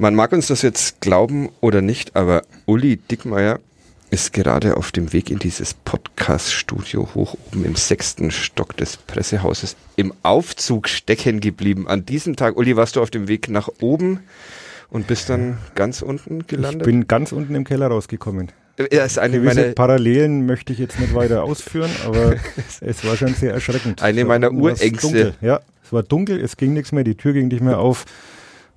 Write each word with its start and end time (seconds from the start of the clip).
Man 0.00 0.14
mag 0.14 0.32
uns 0.32 0.46
das 0.46 0.62
jetzt 0.62 1.02
glauben 1.02 1.50
oder 1.60 1.82
nicht, 1.82 2.16
aber 2.16 2.44
Uli 2.64 2.96
Dickmeier 2.96 3.60
ist 4.08 4.32
gerade 4.32 4.78
auf 4.78 4.92
dem 4.92 5.12
Weg 5.12 5.30
in 5.30 5.38
dieses 5.38 5.74
Podcast-Studio 5.74 7.10
hoch 7.14 7.36
oben 7.48 7.66
im 7.66 7.76
sechsten 7.76 8.30
Stock 8.30 8.74
des 8.78 8.96
Pressehauses 8.96 9.76
im 9.96 10.14
Aufzug 10.22 10.88
stecken 10.88 11.40
geblieben. 11.40 11.86
An 11.86 12.06
diesem 12.06 12.34
Tag, 12.34 12.56
Uli, 12.56 12.76
warst 12.76 12.96
du 12.96 13.02
auf 13.02 13.10
dem 13.10 13.28
Weg 13.28 13.50
nach 13.50 13.68
oben 13.82 14.20
und 14.88 15.06
bist 15.06 15.28
dann 15.28 15.58
ganz 15.74 16.00
unten 16.00 16.46
gelandet? 16.46 16.80
Ich 16.80 16.86
bin 16.86 17.06
ganz 17.06 17.30
unten 17.32 17.54
im 17.54 17.64
Keller 17.64 17.88
rausgekommen. 17.88 18.48
Ja, 18.90 19.04
ist 19.04 19.18
eine 19.18 19.38
Gewisse 19.38 19.60
meiner, 19.60 19.72
Parallelen 19.74 20.46
möchte 20.46 20.72
ich 20.72 20.78
jetzt 20.78 20.98
nicht 20.98 21.12
weiter 21.12 21.42
ausführen, 21.44 21.90
aber 22.06 22.36
es 22.80 23.04
war 23.04 23.18
schon 23.18 23.34
sehr 23.34 23.52
erschreckend. 23.52 24.00
Eine 24.00 24.24
meiner 24.24 24.50
Urängste. 24.50 25.34
Ja, 25.42 25.60
es 25.84 25.92
war 25.92 26.02
dunkel, 26.02 26.40
es 26.40 26.56
ging 26.56 26.72
nichts 26.72 26.90
mehr, 26.92 27.04
die 27.04 27.16
Tür 27.16 27.34
ging 27.34 27.48
nicht 27.48 27.62
mehr 27.62 27.80
auf. 27.80 28.06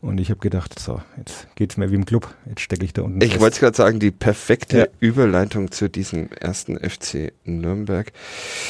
Und 0.04 0.20
ich 0.20 0.30
habe 0.30 0.42
gedacht, 0.42 0.78
so, 0.80 1.02
jetzt 1.16 1.48
geht's 1.56 1.78
mir 1.78 1.90
wie 1.90 1.96
im 1.96 2.06
Club, 2.06 2.28
jetzt 2.46 2.60
stecke 2.60 2.84
ich 2.84 2.91
da 2.91 3.04
unten 3.04 3.22
ich 3.23 3.40
wollte 3.40 3.62
gerade 3.62 3.77
sagen, 3.77 4.00
die 4.00 4.12
perfekte 4.12 4.77
Ja. 4.77 4.86
Überleitung 5.00 5.72
zu 5.72 5.90
diesem 5.90 6.30
ersten 6.34 6.77
FC 6.77 7.32
Nürnberg. 7.46 8.12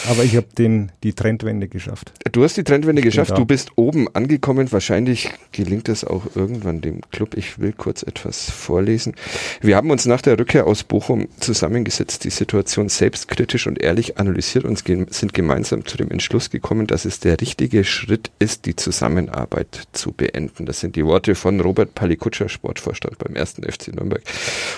Aber 0.07 0.23
ich 0.23 0.35
habe 0.35 0.45
den 0.55 0.91
die 1.01 1.13
Trendwende 1.13 1.67
geschafft. 1.67 2.13
Du 2.33 2.43
hast 2.43 2.55
die 2.55 2.63
Trendwende 2.63 3.01
bin 3.01 3.09
geschafft, 3.09 3.35
du 3.35 3.45
bist 3.45 3.71
oben 3.77 4.13
angekommen. 4.13 4.71
Wahrscheinlich 4.71 5.31
gelingt 5.51 5.89
es 5.89 6.03
auch 6.05 6.35
irgendwann 6.35 6.81
dem 6.81 7.01
Club. 7.11 7.35
Ich 7.35 7.57
will 7.57 7.73
kurz 7.73 8.03
etwas 8.03 8.51
vorlesen. 8.51 9.15
Wir 9.59 9.75
haben 9.75 9.89
uns 9.89 10.05
nach 10.05 10.21
der 10.21 10.37
Rückkehr 10.37 10.67
aus 10.67 10.83
Bochum 10.83 11.29
zusammengesetzt, 11.39 12.25
die 12.25 12.29
Situation 12.29 12.89
selbstkritisch 12.89 13.65
und 13.65 13.81
ehrlich 13.81 14.19
analysiert 14.19 14.65
und 14.65 14.83
sind 14.85 15.33
gemeinsam 15.33 15.83
zu 15.87 15.97
dem 15.97 16.11
Entschluss 16.11 16.51
gekommen, 16.51 16.85
dass 16.85 17.05
es 17.05 17.19
der 17.19 17.41
richtige 17.41 17.83
Schritt 17.83 18.29
ist, 18.37 18.67
die 18.67 18.75
Zusammenarbeit 18.75 19.87
zu 19.93 20.11
beenden. 20.11 20.67
Das 20.67 20.79
sind 20.79 20.95
die 20.95 21.05
Worte 21.05 21.22
von 21.33 21.59
Robert 21.59 21.95
Palikutscher, 21.95 22.49
Sportvorstand 22.49 23.17
beim 23.17 23.35
1. 23.35 23.55
FC 23.67 23.93
Nürnberg. 23.95 24.21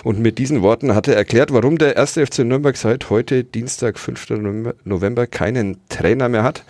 Und 0.04 0.20
mit 0.20 0.38
diesen 0.38 0.62
Worten 0.62 0.94
hat 0.96 1.08
er 1.08 1.16
erklärt, 1.16 1.52
warum 1.52 1.78
der 1.78 1.98
1. 1.98 2.14
FC 2.14 2.40
Nürnberg 2.40 2.78
seit 2.78 3.10
heute, 3.10 3.44
Dienstag, 3.44 3.98
5. 4.00 4.30
November- 4.32 4.76
November, 4.84 5.28
keinen 5.28 5.78
Trainer 5.90 6.30
mehr 6.30 6.44
hat. 6.44 6.64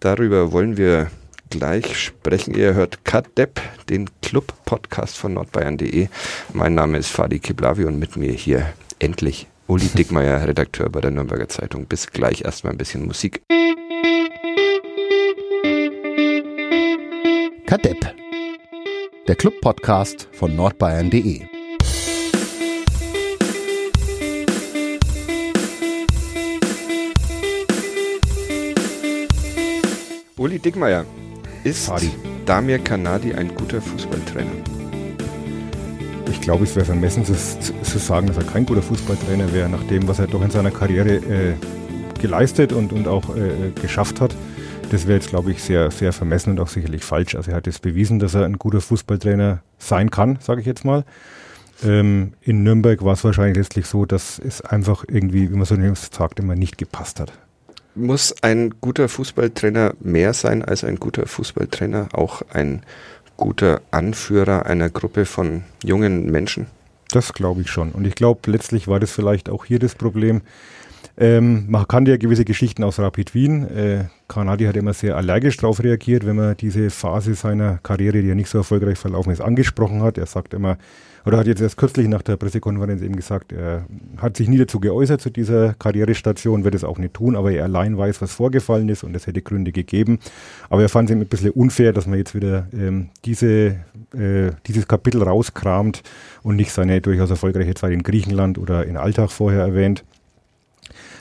Darüber 0.00 0.52
wollen 0.52 0.76
wir 0.76 1.10
gleich 1.50 1.96
sprechen. 1.96 2.54
Ihr 2.54 2.74
hört 2.74 3.04
Kadepp, 3.04 3.60
den 3.88 4.08
Club-Podcast 4.22 5.16
von 5.16 5.34
nordbayern.de. 5.34 6.08
Mein 6.52 6.74
Name 6.74 6.98
ist 6.98 7.10
Fadi 7.10 7.38
Kiblavi 7.38 7.84
und 7.84 7.98
mit 7.98 8.16
mir 8.16 8.32
hier 8.32 8.72
endlich 8.98 9.46
Uli 9.66 9.86
Dickmeier, 9.94 10.46
Redakteur 10.48 10.88
bei 10.88 11.00
der 11.00 11.10
Nürnberger 11.10 11.48
Zeitung. 11.48 11.86
Bis 11.86 12.10
gleich 12.10 12.42
erstmal 12.44 12.72
ein 12.72 12.78
bisschen 12.78 13.06
Musik. 13.06 13.42
Der 19.28 19.36
Club-Podcast 19.36 20.26
von 20.32 20.56
nordbayern.de. 20.56 21.42
Uli 30.36 30.58
Dickmeier, 30.58 31.04
ist 31.62 31.86
Fadi. 31.86 32.10
Damir 32.46 32.80
Kanadi 32.80 33.32
ein 33.32 33.54
guter 33.54 33.80
Fußballtrainer? 33.80 34.50
Ich 36.28 36.40
glaube, 36.40 36.64
es 36.64 36.74
wäre 36.74 36.86
vermessen 36.86 37.24
zu, 37.24 37.34
zu, 37.34 37.72
zu 37.80 37.98
sagen, 37.98 38.26
dass 38.26 38.38
er 38.38 38.44
kein 38.44 38.66
guter 38.66 38.82
Fußballtrainer 38.82 39.52
wäre, 39.52 39.68
nach 39.68 39.84
dem, 39.84 40.08
was 40.08 40.18
er 40.18 40.26
doch 40.26 40.42
in 40.42 40.50
seiner 40.50 40.72
Karriere 40.72 41.14
äh, 41.18 41.54
geleistet 42.20 42.72
und, 42.72 42.92
und 42.92 43.06
auch 43.06 43.36
äh, 43.36 43.70
geschafft 43.80 44.20
hat. 44.20 44.34
Das 44.92 45.06
wäre 45.06 45.14
jetzt, 45.14 45.30
glaube 45.30 45.50
ich, 45.50 45.62
sehr, 45.62 45.90
sehr 45.90 46.12
vermessen 46.12 46.50
und 46.50 46.60
auch 46.60 46.68
sicherlich 46.68 47.02
falsch. 47.02 47.34
Also 47.34 47.50
er 47.50 47.56
hat 47.56 47.66
jetzt 47.66 47.80
bewiesen, 47.80 48.18
dass 48.18 48.34
er 48.34 48.44
ein 48.44 48.58
guter 48.58 48.82
Fußballtrainer 48.82 49.62
sein 49.78 50.10
kann, 50.10 50.38
sage 50.42 50.60
ich 50.60 50.66
jetzt 50.66 50.84
mal. 50.84 51.06
Ähm, 51.82 52.34
in 52.42 52.62
Nürnberg 52.62 53.02
war 53.02 53.14
es 53.14 53.24
wahrscheinlich 53.24 53.56
letztlich 53.56 53.86
so, 53.86 54.04
dass 54.04 54.38
es 54.38 54.60
einfach 54.60 55.06
irgendwie, 55.08 55.50
wie 55.50 55.56
man 55.56 55.64
so 55.64 55.76
sagt, 55.94 56.40
immer 56.40 56.56
nicht 56.56 56.76
gepasst 56.76 57.20
hat. 57.20 57.32
Muss 57.94 58.34
ein 58.42 58.74
guter 58.82 59.08
Fußballtrainer 59.08 59.94
mehr 60.00 60.34
sein 60.34 60.62
als 60.62 60.84
ein 60.84 60.96
guter 60.96 61.26
Fußballtrainer? 61.26 62.08
Auch 62.12 62.42
ein 62.52 62.82
guter 63.38 63.80
Anführer 63.92 64.66
einer 64.66 64.90
Gruppe 64.90 65.24
von 65.24 65.64
jungen 65.82 66.30
Menschen? 66.30 66.66
Das 67.08 67.32
glaube 67.32 67.62
ich 67.62 67.70
schon. 67.70 67.92
Und 67.92 68.06
ich 68.06 68.14
glaube, 68.14 68.50
letztlich 68.50 68.88
war 68.88 69.00
das 69.00 69.10
vielleicht 69.10 69.48
auch 69.48 69.64
hier 69.64 69.78
das 69.78 69.94
Problem. 69.94 70.42
Ähm, 71.16 71.66
man 71.68 71.86
kannte 71.86 72.10
ja 72.10 72.16
gewisse 72.16 72.44
Geschichten 72.44 72.84
aus 72.84 72.98
Rapid 72.98 73.34
Wien. 73.34 73.68
Äh, 73.68 74.04
Kanadi 74.28 74.64
hat 74.64 74.76
immer 74.76 74.94
sehr 74.94 75.16
allergisch 75.16 75.56
darauf 75.58 75.82
reagiert, 75.82 76.24
wenn 76.26 76.36
man 76.36 76.56
diese 76.56 76.90
Phase 76.90 77.34
seiner 77.34 77.78
Karriere, 77.82 78.22
die 78.22 78.28
ja 78.28 78.34
nicht 78.34 78.48
so 78.48 78.58
erfolgreich 78.58 78.98
verlaufen 78.98 79.32
ist, 79.32 79.40
angesprochen 79.40 80.02
hat. 80.02 80.16
Er 80.16 80.26
sagt 80.26 80.54
immer, 80.54 80.78
oder 81.24 81.38
hat 81.38 81.46
jetzt 81.46 81.60
erst 81.60 81.76
kürzlich 81.76 82.08
nach 82.08 82.22
der 82.22 82.36
Pressekonferenz 82.36 83.02
eben 83.02 83.14
gesagt, 83.14 83.52
er 83.52 83.86
hat 84.16 84.36
sich 84.36 84.48
nie 84.48 84.58
dazu 84.58 84.80
geäußert 84.80 85.20
zu 85.20 85.30
dieser 85.30 85.74
Karrierestation, 85.74 86.64
wird 86.64 86.74
es 86.74 86.82
auch 86.82 86.98
nicht 86.98 87.14
tun, 87.14 87.36
aber 87.36 87.52
er 87.52 87.64
allein 87.64 87.96
weiß, 87.96 88.20
was 88.22 88.32
vorgefallen 88.32 88.88
ist 88.88 89.04
und 89.04 89.14
es 89.14 89.26
hätte 89.26 89.42
Gründe 89.42 89.70
gegeben. 89.70 90.18
Aber 90.68 90.82
er 90.82 90.88
fand 90.88 91.08
es 91.08 91.12
eben 91.12 91.22
ein 91.22 91.28
bisschen 91.28 91.50
unfair, 91.50 91.92
dass 91.92 92.06
man 92.06 92.18
jetzt 92.18 92.34
wieder 92.34 92.66
ähm, 92.72 93.10
diese, 93.24 93.76
äh, 94.14 94.50
dieses 94.66 94.88
Kapitel 94.88 95.22
rauskramt 95.22 96.02
und 96.42 96.56
nicht 96.56 96.72
seine 96.72 97.00
durchaus 97.00 97.30
erfolgreiche 97.30 97.74
Zeit 97.74 97.92
in 97.92 98.02
Griechenland 98.02 98.58
oder 98.58 98.86
in 98.86 98.96
Alltag 98.96 99.30
vorher 99.30 99.60
erwähnt. 99.60 100.04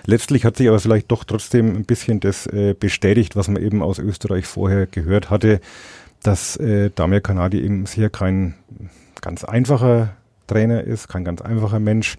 Letztlich 0.06 0.45
hat 0.45 0.57
sich 0.57 0.67
aber 0.67 0.79
vielleicht 0.79 1.12
doch 1.12 1.23
trotzdem 1.23 1.75
ein 1.75 1.85
bisschen 1.85 2.19
das 2.19 2.47
äh, 2.47 2.73
bestätigt, 2.78 3.35
was 3.35 3.47
man 3.47 3.62
eben 3.62 3.81
aus 3.81 4.00
Österreich 4.00 4.45
vorher 4.45 4.88
gehört 4.88 5.29
hatte, 5.29 5.62
dass 6.23 6.57
äh, 6.57 6.89
Damir 6.94 7.22
Kanadi 7.22 7.62
eben 7.62 7.85
sicher 7.85 8.09
kein 8.09 8.56
ganz 9.22 9.44
einfacher 9.44 10.16
Trainer 10.47 10.84
ist, 10.84 11.07
kein 11.07 11.23
ganz 11.23 11.41
einfacher 11.41 11.79
Mensch. 11.79 12.17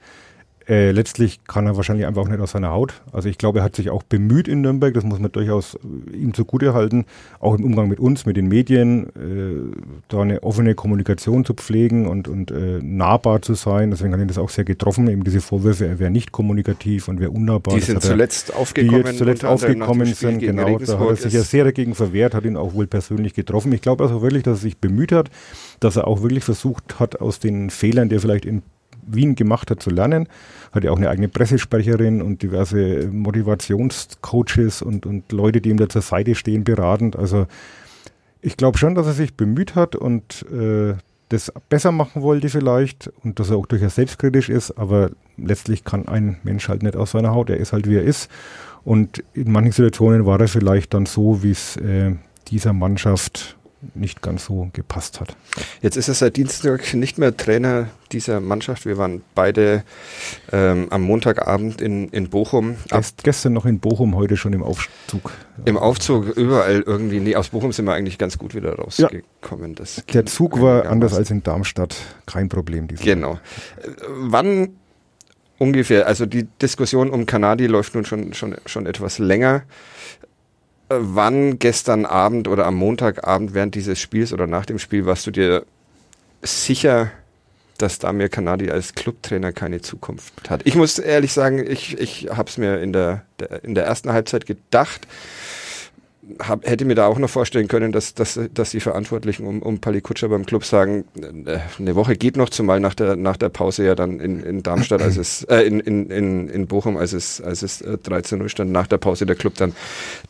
Äh, 0.69 0.93
letztlich 0.93 1.45
kann 1.45 1.67
er 1.67 1.77
wahrscheinlich 1.77 2.07
einfach 2.07 2.23
auch 2.23 2.29
nicht 2.29 2.41
aus 2.41 2.53
seiner 2.53 2.71
Haut. 2.71 3.03
Also 3.13 3.29
ich 3.29 3.39
glaube, 3.39 3.59
er 3.61 3.65
hat 3.65 3.75
sich 3.77 3.91
auch 3.91 4.03
bemüht 4.03 4.47
in 4.49 4.61
Nürnberg, 4.61 4.95
das 4.95 5.05
muss 5.05 5.19
man 5.19 5.33
durchaus 5.33 5.75
äh, 5.75 6.17
ihm 6.17 6.35
zugute 6.35 6.73
halten, 6.75 7.05
auch 7.41 7.57
im 7.59 7.65
Umgang 7.65 7.89
mit 7.89 7.99
uns, 8.01 8.27
mit 8.27 8.37
den 8.37 8.49
Medien, 8.49 9.07
äh, 9.17 9.77
da 10.09 10.21
eine 10.23 10.43
offene 10.43 10.75
Kommunikation 10.75 11.45
zu 11.45 11.55
pflegen 11.55 12.07
und, 12.07 12.29
und 12.29 12.51
äh, 12.51 12.79
nahbar 12.83 13.43
zu 13.43 13.55
sein. 13.55 13.91
Deswegen 13.91 14.13
hat 14.13 14.21
ihn 14.21 14.29
das 14.29 14.39
auch 14.39 14.51
sehr 14.51 14.65
getroffen, 14.65 15.09
eben 15.09 15.25
diese 15.25 15.41
Vorwürfe, 15.41 15.87
er 15.87 15.99
wäre 15.99 16.11
nicht 16.11 16.33
kommunikativ 16.33 17.09
und 17.09 17.21
wäre 17.21 17.31
unnahbar. 17.31 17.75
Die 17.75 17.81
sind 17.81 17.97
er- 17.97 18.01
zuletzt 18.01 18.49
die 18.51 18.53
aufgekommen. 18.55 19.07
jetzt 19.07 19.19
zuletzt 19.19 19.45
aufgekommen 19.45 20.15
sind, 20.15 20.39
genau, 20.39 20.79
da 20.79 20.99
hat 20.99 21.09
er 21.09 21.17
sich 21.17 21.33
ja 21.33 21.43
sehr 21.43 21.65
dagegen 21.65 21.95
verwehrt, 21.95 22.35
hat 22.35 22.45
ihn 22.45 22.57
auch 22.57 22.75
wohl 22.75 22.87
persönlich 22.87 23.35
getroffen. 23.35 23.73
Ich 23.73 23.83
glaube 23.83 24.05
also 24.05 24.23
wirklich, 24.23 24.43
dass 24.43 24.59
er 24.59 24.63
sich 24.63 24.79
bemüht 24.79 25.13
hat, 25.13 25.31
dass 25.81 25.97
er 25.97 26.07
auch 26.07 26.23
wirklich 26.23 26.45
versucht 26.45 27.01
hat, 27.01 27.21
aus 27.21 27.41
den 27.41 27.71
Fehlern, 27.71 28.09
die 28.09 28.17
er 28.17 28.21
vielleicht 28.21 28.45
in 28.45 28.63
Wien 29.03 29.35
gemacht 29.35 29.71
hat, 29.71 29.83
zu 29.83 29.91
lernen. 29.91 30.29
Hat 30.73 30.85
ja 30.85 30.91
auch 30.91 30.97
eine 30.97 31.11
eigene 31.11 31.29
Pressesprecherin 31.29 32.23
und 32.23 32.43
diverse 32.43 33.09
Motivationscoaches 33.11 34.83
und, 34.83 35.07
und 35.07 35.31
Leute, 35.33 35.61
die 35.61 35.71
ihm 35.71 35.77
da 35.77 35.89
zur 35.89 36.03
Seite 36.03 36.35
stehen, 36.35 36.65
beratend. 36.65 37.17
Also 37.17 37.47
ich 38.41 38.57
glaube 38.57 38.79
schon, 38.79 38.95
dass 38.95 39.07
er 39.07 39.13
sich 39.13 39.35
bemüht 39.35 39.75
hat 39.75 39.97
und 39.97 40.45
äh, 40.51 40.95
das 41.29 41.53
besser 41.69 41.93
machen 41.93 42.23
wollte 42.23 42.49
vielleicht 42.49 43.11
und 43.25 43.39
dass 43.39 43.51
er 43.51 43.57
auch 43.57 43.67
durchaus 43.67 43.95
selbstkritisch 43.95 44.49
ist, 44.51 44.73
aber 44.73 45.11
letztlich 45.39 45.85
kann 45.85 46.07
ein 46.07 46.39
Mensch 46.43 46.69
halt 46.69 46.83
nicht 46.83 46.97
aus 46.97 47.13
seiner 47.13 47.33
Haut, 47.33 47.49
er 47.49 47.57
ist 47.57 47.73
halt 47.73 47.89
wie 47.89 47.97
er 47.97 48.03
ist 48.03 48.31
und 48.85 49.25
in 49.33 49.51
manchen 49.51 49.73
Situationen 49.73 50.27
war 50.27 50.41
er 50.41 50.49
vielleicht 50.49 50.93
dann 50.93 51.07
so, 51.07 51.43
wie 51.43 51.53
es 51.53 51.77
äh, 51.77 52.17
dieser 52.49 52.73
Mannschaft 52.73 53.57
nicht 53.95 54.23
ganz 54.23 54.45
so 54.47 54.69
gepasst 54.73 55.21
hat. 55.21 55.37
Jetzt 55.81 55.97
ist 55.97 56.09
er 56.09 56.15
seit 56.15 56.37
Dienstag 56.37 56.95
nicht 56.95 57.19
mehr 57.19 57.37
Trainer 57.37 57.89
dieser 58.13 58.41
Mannschaft. 58.41 58.87
Wir 58.87 58.99
waren 58.99 59.23
beide 59.35 59.83
ähm, 60.53 60.87
am 60.91 61.03
Montagabend 61.03 61.81
in, 61.81 62.09
in 62.09 62.31
Bochum. 62.31 62.77
Gest, 62.89 63.25
gestern 63.25 63.53
noch 63.53 63.67
in 63.67 63.81
Bochum, 63.81 64.15
heute 64.15 64.37
schon 64.37 64.53
im 64.53 64.63
Aufzug. 64.63 65.33
Im 65.65 65.77
Aufzug 65.77 66.37
überall 66.37 66.83
irgendwie. 66.87 67.21
Nee, 67.21 67.37
aus 67.37 67.49
Bochum 67.49 67.73
sind 67.73 67.87
wir 67.87 67.95
eigentlich 67.95 68.19
ganz 68.19 68.39
gut 68.39 68.55
wieder 68.55 68.75
rausgekommen. 68.77 69.75
Das 69.75 70.03
Der 70.13 70.27
Zug 70.27 70.61
war 70.61 70.87
anders 70.87 71.15
als 71.15 71.31
in 71.31 71.43
Darmstadt, 71.43 71.97
kein 72.27 72.49
Problem. 72.49 72.89
Genau. 72.89 73.39
Wann 74.09 74.77
ungefähr, 75.59 76.07
also 76.07 76.27
die 76.27 76.49
Diskussion 76.61 77.11
um 77.11 77.27
Kanadi 77.27 77.67
läuft 77.67 77.95
nun 77.95 78.05
schon, 78.05 78.35
schon, 78.35 78.57
schon 78.67 78.87
etwas 78.87 79.19
länger. 79.19 79.63
Äh, 80.93 80.99
Wann 81.01 81.59
gestern 81.59 82.07
Abend 82.07 82.49
oder 82.49 82.67
am 82.67 82.75
Montagabend 82.77 83.55
während 83.55 83.75
dieses 83.75 83.99
Spiels 83.99 84.33
oder 84.33 84.47
nach 84.47 84.67
dem 84.67 84.79
Spiel 84.79 85.07
warst 85.07 85.27
du 85.27 85.31
dir 85.31 85.65
sicher, 86.43 87.11
dass 87.79 87.99
Damir 87.99 88.29
Kanadi 88.29 88.71
als 88.71 88.95
Clubtrainer 88.95 89.53
keine 89.53 89.81
Zukunft 89.81 90.51
hat? 90.51 90.63
Ich 90.65 90.75
muss 90.75 90.99
ehrlich 90.99 91.33
sagen, 91.33 91.65
ich, 91.67 91.99
ich 91.99 92.29
habe 92.31 92.49
es 92.49 92.59
mir 92.59 92.81
in 92.81 92.93
der, 92.93 93.25
der, 93.41 93.65
in 93.65 93.75
der 93.75 93.85
ersten 93.85 94.13
Halbzeit 94.13 94.47
gedacht. 94.47 95.07
Hab, 96.39 96.65
hätte 96.67 96.85
mir 96.85 96.95
da 96.95 97.07
auch 97.07 97.19
noch 97.19 97.31
vorstellen 97.31 97.67
können, 97.67 97.91
dass, 97.91 98.15
dass, 98.15 98.39
dass 98.55 98.71
die 98.71 98.81
Verantwortlichen 98.81 99.45
um, 99.45 99.61
um 99.61 99.81
Palikutscher 99.81 100.29
beim 100.29 100.47
Club 100.47 100.65
sagen, 100.65 101.05
äh, 101.17 101.59
eine 101.79 101.97
Woche 101.97 102.17
geht 102.17 102.37
noch, 102.37 102.49
zumal 102.49 102.79
nach 102.79 102.95
der, 102.95 103.17
nach 103.17 103.37
der 103.37 103.49
Pause 103.49 103.85
ja 103.85 103.95
dann 103.95 104.21
in, 104.21 104.41
in 104.41 104.63
Darmstadt, 104.63 105.03
als 105.03 105.17
es, 105.17 105.43
äh, 105.45 105.63
in, 105.63 105.81
in, 105.81 106.49
in, 106.49 106.67
Bochum, 106.69 106.97
als 106.97 107.13
es, 107.13 107.41
als 107.41 107.63
es 107.63 107.79
13 107.79 108.39
äh, 108.39 108.43
0 108.43 108.49
stand, 108.49 108.71
nach 108.71 108.87
der 108.87 108.99
Pause 108.99 109.27
der 109.27 109.35
Club 109.35 109.55
dann 109.57 109.75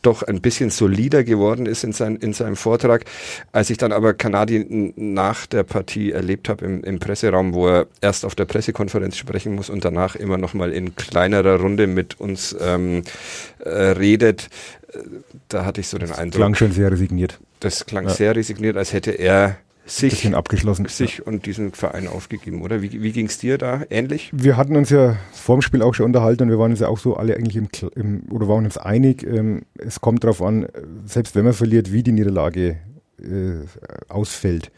doch 0.00 0.23
ein 0.23 0.41
bisschen 0.41 0.71
solider 0.71 1.25
geworden 1.25 1.67
ist 1.67 1.85
in, 1.85 1.93
sein, 1.93 2.17
in 2.17 2.33
seinem 2.33 2.56
Vortrag. 2.56 3.05
Als 3.53 3.69
ich 3.69 3.77
dann 3.77 3.93
aber 3.93 4.15
Kanadi 4.15 4.93
nach 4.97 5.47
der 5.47 5.62
Partie 5.62 6.12
erlebt 6.12 6.49
habe 6.49 6.65
im, 6.65 6.83
im 6.85 6.99
Presseraum, 7.00 7.53
wo 7.53 7.69
er 7.69 7.87
erst 8.00 8.25
auf 8.25 8.35
der 8.35 8.47
Pressekonferenz 8.47 9.19
sprechen 9.19 9.55
muss 9.55 9.69
und 9.69 9.85
danach 9.85 10.17
immer 10.17 10.39
noch 10.39 10.55
mal 10.55 10.73
in 10.73 10.97
kleinerer 10.97 11.61
Runde 11.61 11.87
mit 11.87 12.19
uns 12.19 12.56
ähm, 12.61 13.03
äh, 13.59 13.69
redet, 13.69 14.49
da 15.49 15.65
hatte 15.65 15.81
ich 15.81 15.89
so 15.89 15.99
den 15.99 16.11
Eindruck. 16.11 16.33
Das 16.33 16.37
klang 16.39 16.55
schon 16.55 16.73
sehr 16.73 16.91
resigniert. 16.91 17.39
Das 17.61 17.87
klang 17.87 18.05
ja. 18.05 18.11
sehr 18.11 18.37
resigniert, 18.37 18.77
als 18.77 18.93
hätte 18.93 19.12
er 19.12 19.56
sich, 19.85 20.35
abgeschlossen. 20.35 20.87
sich 20.87 21.19
ja. 21.19 21.25
und 21.25 21.47
diesen 21.47 21.73
Verein 21.73 22.06
aufgegeben, 22.06 22.62
oder? 22.62 22.83
Wie, 22.83 23.03
wie 23.03 23.12
ging 23.12 23.27
es 23.27 23.39
dir 23.39 23.59
da? 23.59 23.83
Ähnlich? 23.91 24.31
Wir 24.33 24.56
hatten 24.56 24.77
uns 24.77 24.91
ja 24.91 25.17
vor 25.33 25.56
dem 25.56 25.62
Spiel 25.62 25.83
auch 25.83 25.94
schon 25.94 26.06
unterhalten 26.06 26.44
und 26.44 26.50
wir 26.50 26.59
waren 26.59 26.71
uns 26.71 26.81
ja 26.81 26.89
auch 26.89 26.99
so 26.99 27.17
alle 27.17 27.37
eigentlich 27.37 27.56
im, 27.56 27.69
im 27.94 28.23
oder 28.31 28.49
waren 28.49 28.65
uns 28.65 28.79
einig, 28.79 29.27
ähm, 29.27 29.62
es 29.79 30.00
kommt 30.00 30.25
darauf 30.25 30.43
an, 30.43 30.67
selbst 31.06 31.35
wenn 31.35 31.44
man 31.44 31.53
verliert, 31.53 31.93
wie 31.93 32.03
die 32.03 32.12
Niederlage 32.12 32.79
äh, 33.21 33.67
ausfällt 34.09 34.71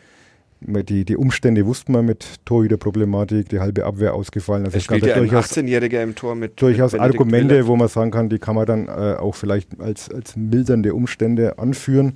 die, 0.67 1.05
die 1.05 1.17
Umstände 1.17 1.67
wussten 1.67 1.93
wir 1.93 2.03
mit 2.03 2.45
Torhüterproblematik, 2.45 3.49
die 3.49 3.61
halbe 3.61 3.85
Abwehr 3.85 4.15
ausgefallen. 4.15 4.65
Also 4.65 4.79
es 4.79 4.85
spielt 4.85 5.07
ja 5.07 5.15
ein 5.15 5.29
18-Jähriger 5.29 6.03
im 6.03 6.15
Tor 6.15 6.35
mit 6.35 6.61
durchaus 6.61 6.93
Benedikt 6.93 7.15
Argumente, 7.15 7.55
Wille. 7.57 7.67
wo 7.67 7.77
man 7.77 7.89
sagen 7.89 8.11
kann, 8.11 8.29
die 8.29 8.39
kann 8.39 8.55
man 8.55 8.67
dann 8.67 8.89
äh, 8.89 9.17
auch 9.19 9.35
vielleicht 9.35 9.81
als, 9.81 10.11
als 10.11 10.37
mildernde 10.37 10.95
Umstände 10.95 11.59
anführen. 11.59 12.15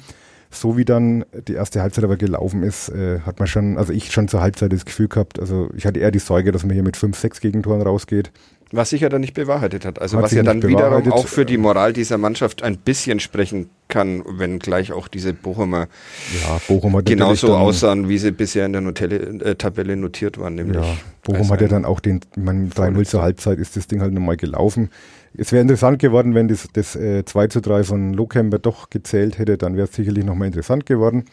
So 0.50 0.78
wie 0.78 0.86
dann 0.86 1.26
die 1.46 1.52
erste 1.52 1.82
Halbzeit 1.82 2.04
aber 2.04 2.16
gelaufen 2.16 2.62
ist, 2.62 2.88
äh, 2.88 3.20
hat 3.20 3.38
man 3.38 3.46
schon, 3.46 3.76
also 3.76 3.92
ich 3.92 4.12
schon 4.12 4.28
zur 4.28 4.40
Halbzeit 4.40 4.72
das 4.72 4.86
Gefühl 4.86 5.08
gehabt, 5.08 5.38
also 5.38 5.68
ich 5.76 5.84
hatte 5.84 6.00
eher 6.00 6.10
die 6.10 6.18
Sorge, 6.18 6.52
dass 6.52 6.64
man 6.64 6.72
hier 6.72 6.82
mit 6.82 6.96
fünf, 6.96 7.18
sechs 7.18 7.40
Gegentoren 7.40 7.82
rausgeht. 7.82 8.32
Was 8.70 8.90
sich 8.90 9.00
ja 9.00 9.08
dann 9.08 9.22
nicht 9.22 9.32
bewahrheitet 9.32 9.86
hat. 9.86 10.00
Also 10.00 10.18
hat 10.18 10.24
was 10.24 10.32
ja 10.32 10.42
dann 10.42 10.62
wiederum 10.62 11.10
auch 11.12 11.26
für 11.26 11.46
die 11.46 11.56
Moral 11.56 11.94
dieser 11.94 12.18
Mannschaft 12.18 12.62
ein 12.62 12.76
bisschen 12.76 13.18
sprechen 13.18 13.70
kann, 13.88 14.22
wenn 14.28 14.58
gleich 14.58 14.92
auch 14.92 15.08
diese 15.08 15.32
Bochumer 15.32 15.88
ja, 16.42 16.60
Bochum 16.68 17.02
genauso 17.02 17.54
aussahen, 17.54 18.10
wie 18.10 18.18
sie 18.18 18.30
bisher 18.30 18.66
in 18.66 18.72
der 18.72 18.82
Notelle, 18.82 19.16
äh, 19.42 19.54
Tabelle 19.54 19.96
notiert 19.96 20.38
waren. 20.38 20.54
Nämlich 20.56 20.76
ja, 20.76 20.96
Bochum 21.22 21.50
hat 21.50 21.62
ja 21.62 21.68
dann 21.68 21.86
auch 21.86 22.00
den, 22.00 22.20
man 22.36 22.68
3-0 22.70 23.04
zur 23.06 23.22
Halbzeit 23.22 23.58
ist 23.58 23.76
das 23.76 23.86
Ding 23.86 24.02
halt 24.02 24.12
nochmal 24.12 24.36
gelaufen. 24.36 24.90
Es 25.36 25.52
wäre 25.52 25.62
interessant 25.62 25.98
geworden, 25.98 26.34
wenn 26.34 26.48
das, 26.48 26.68
das 26.72 26.94
äh, 26.94 27.24
2 27.24 27.46
zu 27.48 27.60
3 27.60 27.84
von 27.84 28.12
Lohkemper 28.12 28.58
doch 28.58 28.90
gezählt 28.90 29.38
hätte, 29.38 29.56
dann 29.56 29.76
wäre 29.76 29.88
es 29.88 29.94
sicherlich 29.94 30.24
nochmal 30.24 30.48
interessant 30.48 30.84
geworden. 30.84 31.24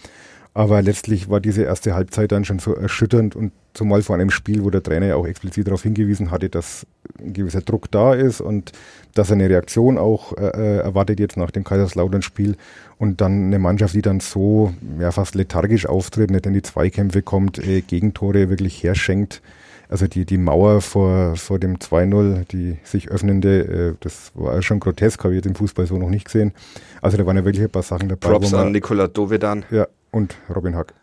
Aber 0.56 0.82
letztlich 0.82 1.30
war 1.30 1.42
diese 1.42 1.64
erste 1.64 1.96
Halbzeit 1.96 2.32
dann 2.32 2.46
schon 2.46 2.60
so 2.60 2.74
erschütternd 2.74 3.36
und 3.36 3.52
zumal 3.74 4.02
vor 4.04 4.16
einem 4.16 4.30
Spiel, 4.30 4.64
wo 4.64 4.70
der 4.70 4.82
Trainer 4.82 5.08
ja 5.08 5.16
auch 5.18 5.28
explizit 5.28 5.68
darauf 5.68 5.84
hingewiesen 5.84 6.32
hatte, 6.32 6.48
dass 6.48 6.88
ein 7.20 7.34
gewisser 7.34 7.60
Druck 7.60 7.92
da 7.92 8.14
ist 8.14 8.40
und 8.40 8.72
dass 9.16 9.32
er 9.32 9.34
eine 9.34 9.50
Reaktion 9.50 9.98
auch 9.98 10.32
äh, 10.38 10.46
äh, 10.46 10.78
erwartet 10.78 11.20
jetzt 11.20 11.36
nach 11.36 11.52
dem 11.52 11.66
Kaiserslautern-Spiel 11.66 12.56
und 12.98 13.20
dann 13.20 13.48
eine 13.48 13.60
Mannschaft, 13.60 13.96
die 13.96 14.02
dann 14.02 14.22
so 14.22 14.74
ja, 14.98 15.12
fast 15.12 15.36
lethargisch 15.36 15.88
auftritt, 15.88 16.32
nicht 16.32 16.46
in 16.46 16.54
die 16.54 16.62
Zweikämpfe 16.62 17.22
kommt, 17.22 17.60
äh, 17.60 17.82
Gegentore 17.82 18.50
wirklich 18.50 18.82
herschenkt. 18.82 19.42
Also 19.90 20.08
die, 20.08 20.26
die 20.26 20.38
Mauer 20.38 20.80
vor, 20.80 21.36
vor 21.36 21.60
dem 21.60 21.80
2-0, 21.80 22.48
die 22.48 22.78
sich 22.86 23.10
öffnende, 23.10 23.60
äh, 23.92 23.94
das 24.00 24.32
war 24.36 24.62
schon 24.62 24.80
grotesk, 24.80 25.22
habe 25.26 25.34
ich 25.34 25.40
jetzt 25.40 25.48
im 25.48 25.56
Fußball 25.56 25.86
so 25.86 25.98
noch 25.98 26.10
nicht 26.10 26.26
gesehen. 26.26 26.54
Also 27.02 27.18
da 27.18 27.26
waren 27.26 27.36
ja 27.36 27.44
wirklich 27.44 27.64
ein 27.66 27.70
paar 27.70 27.84
Sachen 27.84 28.08
dabei. 28.08 28.30
Props 28.30 28.54
an 28.54 28.72
Nikola 28.72 29.08
Dovedan. 29.08 29.66
Ja, 29.70 29.88
und 30.16 30.38
Robin 30.54 30.76
Hack, 30.76 30.94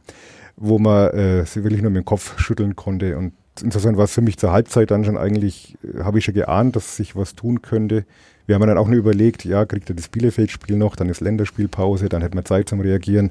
wo 0.56 0.79
man 0.79 1.11
äh, 1.11 1.44
sie 1.44 1.62
wirklich 1.62 1.82
nur 1.82 1.91
mit 1.91 2.03
dem 2.03 2.06
Kopf 2.06 2.38
schütteln 2.38 2.75
konnte. 2.75 3.19
Und 3.19 3.35
insofern 3.61 3.97
war 3.99 4.05
es 4.05 4.12
für 4.12 4.23
mich 4.23 4.38
zur 4.38 4.53
Halbzeit 4.53 4.91
dann 4.91 5.05
schon 5.05 5.19
eigentlich, 5.19 5.76
äh, 5.85 6.03
habe 6.03 6.19
ich 6.19 6.25
schon 6.25 6.35
geahnt, 6.35 6.75
dass 6.75 6.97
sich 6.97 7.14
was 7.14 7.35
tun 7.35 7.61
könnte. 7.61 8.05
Wir 8.47 8.55
haben 8.56 8.67
dann 8.67 8.79
auch 8.79 8.88
nur 8.88 8.99
überlegt, 8.99 9.44
ja, 9.44 9.67
kriegt 9.67 9.91
er 9.91 9.94
das 9.94 10.09
Bielefeld-Spiel 10.09 10.76
noch, 10.76 10.97
dann 10.97 11.09
ist 11.11 11.20
Länderspielpause, 11.20 12.09
dann 12.09 12.23
hätte 12.23 12.35
man 12.35 12.44
Zeit 12.44 12.69
zum 12.70 12.81
Reagieren. 12.81 13.31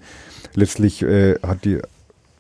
Letztlich 0.53 1.01
äh, 1.01 1.35
hat 1.41 1.65
die, 1.65 1.79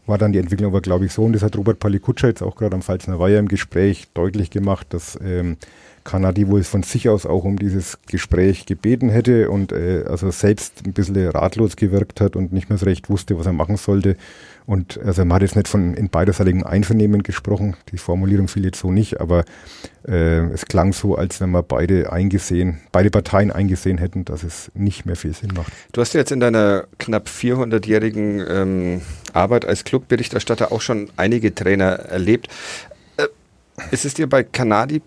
war 0.05 0.19
dann 0.19 0.31
die 0.31 0.39
Entwicklung 0.39 0.71
aber, 0.71 0.81
glaube 0.81 1.05
ich, 1.05 1.11
so, 1.11 1.23
und 1.23 1.33
das 1.33 1.41
hat 1.41 1.57
Robert 1.57 1.79
Palikutscher 1.79 2.27
jetzt 2.27 2.43
auch 2.43 2.55
gerade 2.55 2.75
am 2.75 2.83
Pfalzner 2.83 3.19
Weiher 3.19 3.39
im 3.39 3.47
Gespräch 3.47 4.07
deutlich 4.13 4.51
gemacht, 4.51 4.87
dass 4.91 5.19
ähm, 5.21 5.57
Kanadi 6.03 6.47
wohl 6.47 6.63
von 6.63 6.83
sich 6.83 7.09
aus 7.09 7.25
auch 7.25 7.43
um 7.43 7.57
dieses 7.57 7.99
Gespräch 8.07 8.65
gebeten 8.65 9.09
hätte 9.09 9.49
und 9.49 9.71
äh, 9.71 10.03
also 10.07 10.31
selbst 10.31 10.85
ein 10.85 10.93
bisschen 10.93 11.15
ratlos 11.29 11.75
gewirkt 11.75 12.21
hat 12.21 12.35
und 12.35 12.53
nicht 12.53 12.69
mehr 12.69 12.77
so 12.77 12.85
recht 12.85 13.09
wusste, 13.09 13.37
was 13.37 13.45
er 13.45 13.53
machen 13.53 13.77
sollte. 13.77 14.17
Und 14.65 14.99
also 15.03 15.25
man 15.25 15.35
hat 15.35 15.41
jetzt 15.41 15.55
nicht 15.55 15.67
von 15.67 15.93
in 15.93 16.09
beiderseitigem 16.09 16.63
Einvernehmen 16.63 17.23
gesprochen, 17.23 17.75
die 17.91 17.97
Formulierung 17.97 18.47
fiel 18.47 18.65
jetzt 18.65 18.79
so 18.79 18.91
nicht, 18.91 19.19
aber 19.19 19.43
äh, 20.07 20.45
es 20.51 20.65
klang 20.65 20.93
so, 20.93 21.15
als 21.15 21.41
wenn 21.41 21.51
man 21.51 21.63
beide 21.67 22.11
eingesehen, 22.11 22.79
beide 22.91 23.09
Parteien 23.09 23.51
eingesehen 23.51 23.97
hätten, 23.97 24.25
dass 24.25 24.43
es 24.43 24.71
nicht 24.73 25.05
mehr 25.05 25.15
viel 25.15 25.33
Sinn 25.33 25.51
macht. 25.55 25.71
Du 25.91 26.01
hast 26.01 26.13
ja 26.13 26.19
jetzt 26.19 26.31
in 26.31 26.39
deiner 26.39 26.85
knapp 26.99 27.27
400-jährigen 27.27 28.43
ähm, 28.47 29.01
Arbeit 29.33 29.65
als 29.65 29.83
Clubberichterstatter 29.83 30.71
auch 30.71 30.81
schon 30.81 31.09
einige 31.17 31.53
Trainer 31.53 31.91
erlebt. 31.91 32.47
Äh, 33.17 33.27
ist 33.91 34.05
es 34.05 34.13
dir 34.13 34.27
bei 34.27 34.43
Kanadi 34.43 35.01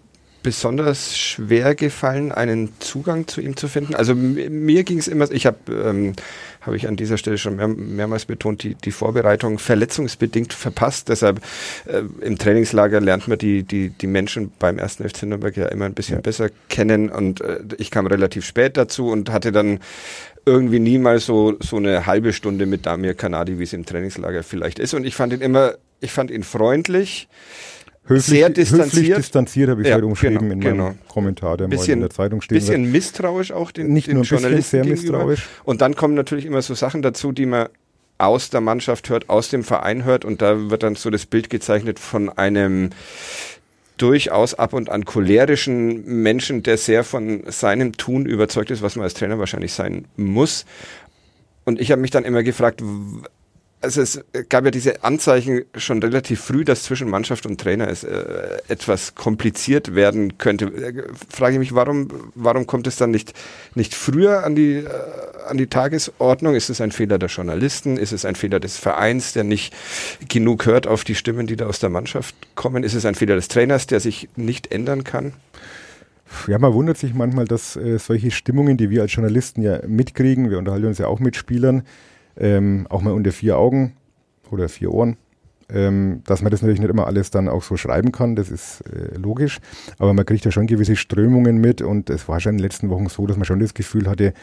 besonders 0.44 1.16
schwer 1.18 1.74
gefallen, 1.74 2.30
einen 2.30 2.72
Zugang 2.78 3.26
zu 3.26 3.40
ihm 3.40 3.56
zu 3.56 3.66
finden? 3.66 3.96
Also 3.96 4.14
mir 4.14 4.84
ging 4.84 4.98
es 4.98 5.08
immer, 5.08 5.28
ich 5.32 5.46
habe, 5.46 5.58
ähm, 5.72 6.12
habe 6.60 6.76
ich 6.76 6.86
an 6.86 6.94
dieser 6.94 7.16
Stelle 7.16 7.38
schon 7.38 7.56
mehr, 7.56 7.66
mehrmals 7.66 8.26
betont, 8.26 8.62
die, 8.62 8.76
die 8.76 8.92
Vorbereitung 8.92 9.58
verletzungsbedingt 9.58 10.52
verpasst. 10.52 11.08
Deshalb 11.08 11.40
äh, 11.86 12.02
im 12.20 12.38
Trainingslager 12.38 13.00
lernt 13.00 13.26
man 13.26 13.38
die, 13.38 13.64
die, 13.64 13.88
die 13.88 14.06
Menschen 14.06 14.52
beim 14.58 14.78
ersten 14.78 15.08
FC 15.08 15.24
Nürnberg 15.24 15.56
ja 15.56 15.66
immer 15.66 15.86
ein 15.86 15.94
bisschen 15.94 16.16
ja. 16.16 16.20
besser 16.20 16.50
kennen 16.68 17.08
und 17.08 17.40
äh, 17.40 17.60
ich 17.78 17.90
kam 17.90 18.06
relativ 18.06 18.44
spät 18.44 18.76
dazu 18.76 19.08
und 19.08 19.30
hatte 19.30 19.50
dann 19.50 19.80
irgendwie 20.46 20.78
nie 20.78 20.98
mal 20.98 21.20
so, 21.20 21.56
so 21.60 21.78
eine 21.78 22.04
halbe 22.04 22.34
Stunde 22.34 22.66
mit 22.66 22.84
Damir 22.84 23.14
Kanadi, 23.14 23.58
wie 23.58 23.62
es 23.64 23.72
im 23.72 23.86
Trainingslager 23.86 24.42
vielleicht 24.42 24.78
ist. 24.78 24.92
Und 24.92 25.06
ich 25.06 25.14
fand 25.14 25.32
ihn 25.32 25.40
immer, 25.40 25.74
ich 26.00 26.12
fand 26.12 26.30
ihn 26.30 26.42
freundlich 26.42 27.28
höflich, 28.04 28.24
sehr 28.24 28.50
distanziert. 28.50 28.92
Höflich 28.92 29.16
distanziert 29.16 29.70
habe 29.70 29.82
ich 29.82 29.88
ja, 29.88 29.96
heute 29.96 30.06
umschrieben 30.06 30.38
genau, 30.38 30.52
in 30.52 30.58
meinem 30.58 30.76
genau. 30.76 30.94
Kommentar, 31.08 31.56
der 31.56 31.68
bisschen, 31.68 31.94
in 31.94 32.00
der 32.00 32.10
Zeitung 32.10 32.40
steht. 32.40 32.58
Bisschen 32.58 32.84
wird. 32.84 32.92
misstrauisch 32.92 33.52
auch 33.52 33.70
den, 33.70 33.92
Nicht 33.92 34.08
den 34.08 34.16
nur 34.16 34.24
Journalisten 34.24 34.62
sehr 34.62 34.82
gegenüber. 34.82 35.18
misstrauisch. 35.18 35.48
Und 35.64 35.80
dann 35.80 35.94
kommen 35.94 36.14
natürlich 36.14 36.46
immer 36.46 36.62
so 36.62 36.74
Sachen 36.74 37.02
dazu, 37.02 37.32
die 37.32 37.46
man 37.46 37.68
aus 38.18 38.50
der 38.50 38.60
Mannschaft 38.60 39.08
hört, 39.10 39.28
aus 39.28 39.48
dem 39.48 39.64
Verein 39.64 40.04
hört 40.04 40.24
und 40.24 40.40
da 40.40 40.70
wird 40.70 40.82
dann 40.82 40.94
so 40.94 41.10
das 41.10 41.26
Bild 41.26 41.50
gezeichnet 41.50 41.98
von 41.98 42.28
einem 42.30 42.90
durchaus 43.96 44.54
ab 44.54 44.72
und 44.72 44.90
an 44.90 45.04
cholerischen 45.04 46.04
Menschen, 46.22 46.62
der 46.62 46.76
sehr 46.76 47.04
von 47.04 47.44
seinem 47.46 47.92
Tun 47.92 48.26
überzeugt 48.26 48.70
ist, 48.70 48.82
was 48.82 48.96
man 48.96 49.04
als 49.04 49.14
Trainer 49.14 49.38
wahrscheinlich 49.38 49.72
sein 49.72 50.06
muss. 50.16 50.64
Und 51.64 51.80
ich 51.80 51.90
habe 51.90 52.00
mich 52.00 52.10
dann 52.10 52.24
immer 52.24 52.42
gefragt, 52.42 52.82
also 53.84 54.00
es 54.00 54.24
gab 54.48 54.64
ja 54.64 54.70
diese 54.70 55.04
Anzeichen 55.04 55.64
schon 55.76 56.02
relativ 56.02 56.40
früh, 56.40 56.64
dass 56.64 56.82
zwischen 56.82 57.08
Mannschaft 57.08 57.46
und 57.46 57.60
Trainer 57.60 57.88
es 57.88 58.02
äh, 58.02 58.58
etwas 58.68 59.14
kompliziert 59.14 59.94
werden 59.94 60.38
könnte. 60.38 60.66
Äh, 60.66 61.04
frage 61.28 61.54
ich 61.54 61.58
mich, 61.58 61.74
warum, 61.74 62.08
warum 62.34 62.66
kommt 62.66 62.86
es 62.86 62.96
dann 62.96 63.10
nicht, 63.10 63.34
nicht 63.74 63.94
früher 63.94 64.44
an 64.44 64.56
die, 64.56 64.76
äh, 64.76 64.88
an 65.46 65.58
die 65.58 65.66
Tagesordnung? 65.66 66.54
Ist 66.54 66.70
es 66.70 66.80
ein 66.80 66.90
Fehler 66.92 67.18
der 67.18 67.28
Journalisten? 67.28 67.96
Ist 67.96 68.12
es 68.12 68.24
ein 68.24 68.34
Fehler 68.34 68.58
des 68.58 68.78
Vereins, 68.78 69.34
der 69.34 69.44
nicht 69.44 69.74
genug 70.28 70.66
hört 70.66 70.86
auf 70.86 71.04
die 71.04 71.14
Stimmen, 71.14 71.46
die 71.46 71.56
da 71.56 71.66
aus 71.66 71.78
der 71.78 71.90
Mannschaft 71.90 72.34
kommen? 72.54 72.82
Ist 72.82 72.94
es 72.94 73.04
ein 73.04 73.14
Fehler 73.14 73.36
des 73.36 73.48
Trainers, 73.48 73.86
der 73.86 74.00
sich 74.00 74.28
nicht 74.36 74.72
ändern 74.72 75.04
kann? 75.04 75.34
Ja, 76.48 76.58
man 76.58 76.72
wundert 76.72 76.98
sich 76.98 77.14
manchmal, 77.14 77.44
dass 77.44 77.76
äh, 77.76 77.98
solche 77.98 78.30
Stimmungen, 78.30 78.76
die 78.76 78.90
wir 78.90 79.02
als 79.02 79.14
Journalisten 79.14 79.62
ja 79.62 79.80
mitkriegen, 79.86 80.50
wir 80.50 80.58
unterhalten 80.58 80.86
uns 80.86 80.98
ja 80.98 81.06
auch 81.06 81.20
mit 81.20 81.36
Spielern, 81.36 81.84
ähm, 82.36 82.86
auch 82.90 83.02
mal 83.02 83.12
unter 83.12 83.32
vier 83.32 83.58
Augen 83.58 83.94
oder 84.50 84.68
vier 84.68 84.92
Ohren. 84.92 85.16
Ähm, 85.70 86.20
dass 86.26 86.42
man 86.42 86.50
das 86.50 86.60
natürlich 86.60 86.80
nicht 86.80 86.90
immer 86.90 87.06
alles 87.06 87.30
dann 87.30 87.48
auch 87.48 87.62
so 87.62 87.78
schreiben 87.78 88.12
kann, 88.12 88.36
das 88.36 88.50
ist 88.50 88.82
äh, 88.82 89.16
logisch, 89.16 89.60
aber 89.98 90.12
man 90.12 90.26
kriegt 90.26 90.44
ja 90.44 90.50
schon 90.50 90.66
gewisse 90.66 90.94
Strömungen 90.94 91.56
mit 91.56 91.80
und 91.80 92.10
es 92.10 92.28
war 92.28 92.38
schon 92.38 92.52
in 92.52 92.58
den 92.58 92.64
letzten 92.64 92.90
Wochen 92.90 93.08
so, 93.08 93.26
dass 93.26 93.38
man 93.38 93.46
schon 93.46 93.60
das 93.60 93.72
Gefühl 93.72 94.06
hatte, 94.06 94.34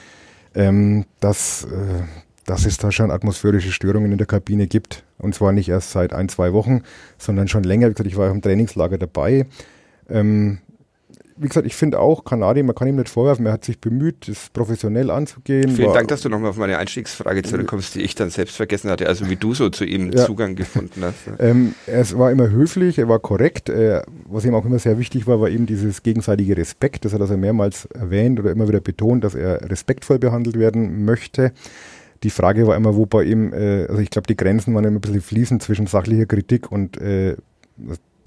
ähm, 0.55 1.05
dass, 1.19 1.65
äh, 1.65 2.03
dass 2.47 2.65
es 2.65 2.79
da 2.79 2.91
schon 2.91 3.11
atmosphärische 3.11 3.71
Störungen 3.71 4.11
in 4.11 4.17
der 4.17 4.25
Kabine 4.25 4.65
gibt 4.65 5.03
und 5.19 5.35
zwar 5.35 5.51
nicht 5.51 5.69
erst 5.69 5.91
seit 5.91 6.11
ein, 6.11 6.27
zwei 6.27 6.53
Wochen, 6.53 6.81
sondern 7.19 7.47
schon 7.47 7.63
länger. 7.63 7.87
Wie 7.87 7.93
gesagt, 7.93 8.07
ich 8.07 8.17
war 8.17 8.29
auch 8.29 8.33
im 8.33 8.41
Trainingslager 8.41 8.97
dabei. 8.97 9.45
Ähm, 10.09 10.57
wie 11.41 11.47
gesagt, 11.47 11.65
ich 11.65 11.75
finde 11.75 11.99
auch, 11.99 12.23
Kanadi, 12.23 12.61
man 12.61 12.75
kann 12.75 12.87
ihm 12.87 12.97
nicht 12.97 13.09
vorwerfen, 13.09 13.47
er 13.47 13.53
hat 13.53 13.65
sich 13.65 13.81
bemüht, 13.81 14.27
das 14.27 14.49
professionell 14.53 15.09
anzugehen. 15.09 15.71
Vielen 15.71 15.87
war, 15.87 15.95
Dank, 15.95 16.07
dass 16.07 16.21
du 16.21 16.29
nochmal 16.29 16.51
auf 16.51 16.57
meine 16.57 16.77
Einstiegsfrage 16.77 17.41
zurückkommst, 17.41 17.95
die 17.95 18.01
ich 18.01 18.13
dann 18.13 18.29
selbst 18.29 18.55
vergessen 18.55 18.91
hatte, 18.91 19.07
also 19.07 19.27
wie 19.27 19.37
du 19.37 19.55
so 19.55 19.69
zu 19.69 19.83
ihm 19.83 20.11
ja. 20.11 20.25
Zugang 20.25 20.55
gefunden 20.55 21.03
hast. 21.03 21.15
Ähm, 21.39 21.73
er 21.87 22.07
war 22.19 22.31
immer 22.31 22.49
höflich, 22.49 22.99
er 22.99 23.07
war 23.07 23.17
korrekt. 23.17 23.69
Äh, 23.69 24.01
was 24.25 24.45
ihm 24.45 24.53
auch 24.53 24.65
immer 24.65 24.77
sehr 24.79 24.99
wichtig 24.99 25.27
war, 25.27 25.41
war 25.41 25.49
eben 25.49 25.65
dieses 25.65 26.03
gegenseitige 26.03 26.55
Respekt. 26.55 27.05
Das 27.05 27.13
hat 27.13 27.19
er 27.19 27.23
also 27.23 27.37
mehrmals 27.37 27.85
erwähnt 27.85 28.39
oder 28.39 28.51
immer 28.51 28.67
wieder 28.67 28.79
betont, 28.79 29.23
dass 29.23 29.33
er 29.33 29.69
respektvoll 29.69 30.19
behandelt 30.19 30.59
werden 30.59 31.03
möchte. 31.05 31.51
Die 32.23 32.29
Frage 32.29 32.67
war 32.67 32.75
immer, 32.75 32.95
wo 32.95 33.05
bei 33.05 33.23
ihm, 33.23 33.53
äh, 33.53 33.85
also 33.87 34.01
ich 34.01 34.09
glaube, 34.09 34.27
die 34.27 34.35
Grenzen 34.37 34.75
waren 34.75 34.83
immer 34.83 34.97
ein 34.97 35.01
bisschen 35.01 35.21
fließend 35.21 35.63
zwischen 35.63 35.87
sachlicher 35.87 36.25
Kritik 36.25 36.71
und 36.71 36.99
äh, 37.01 37.37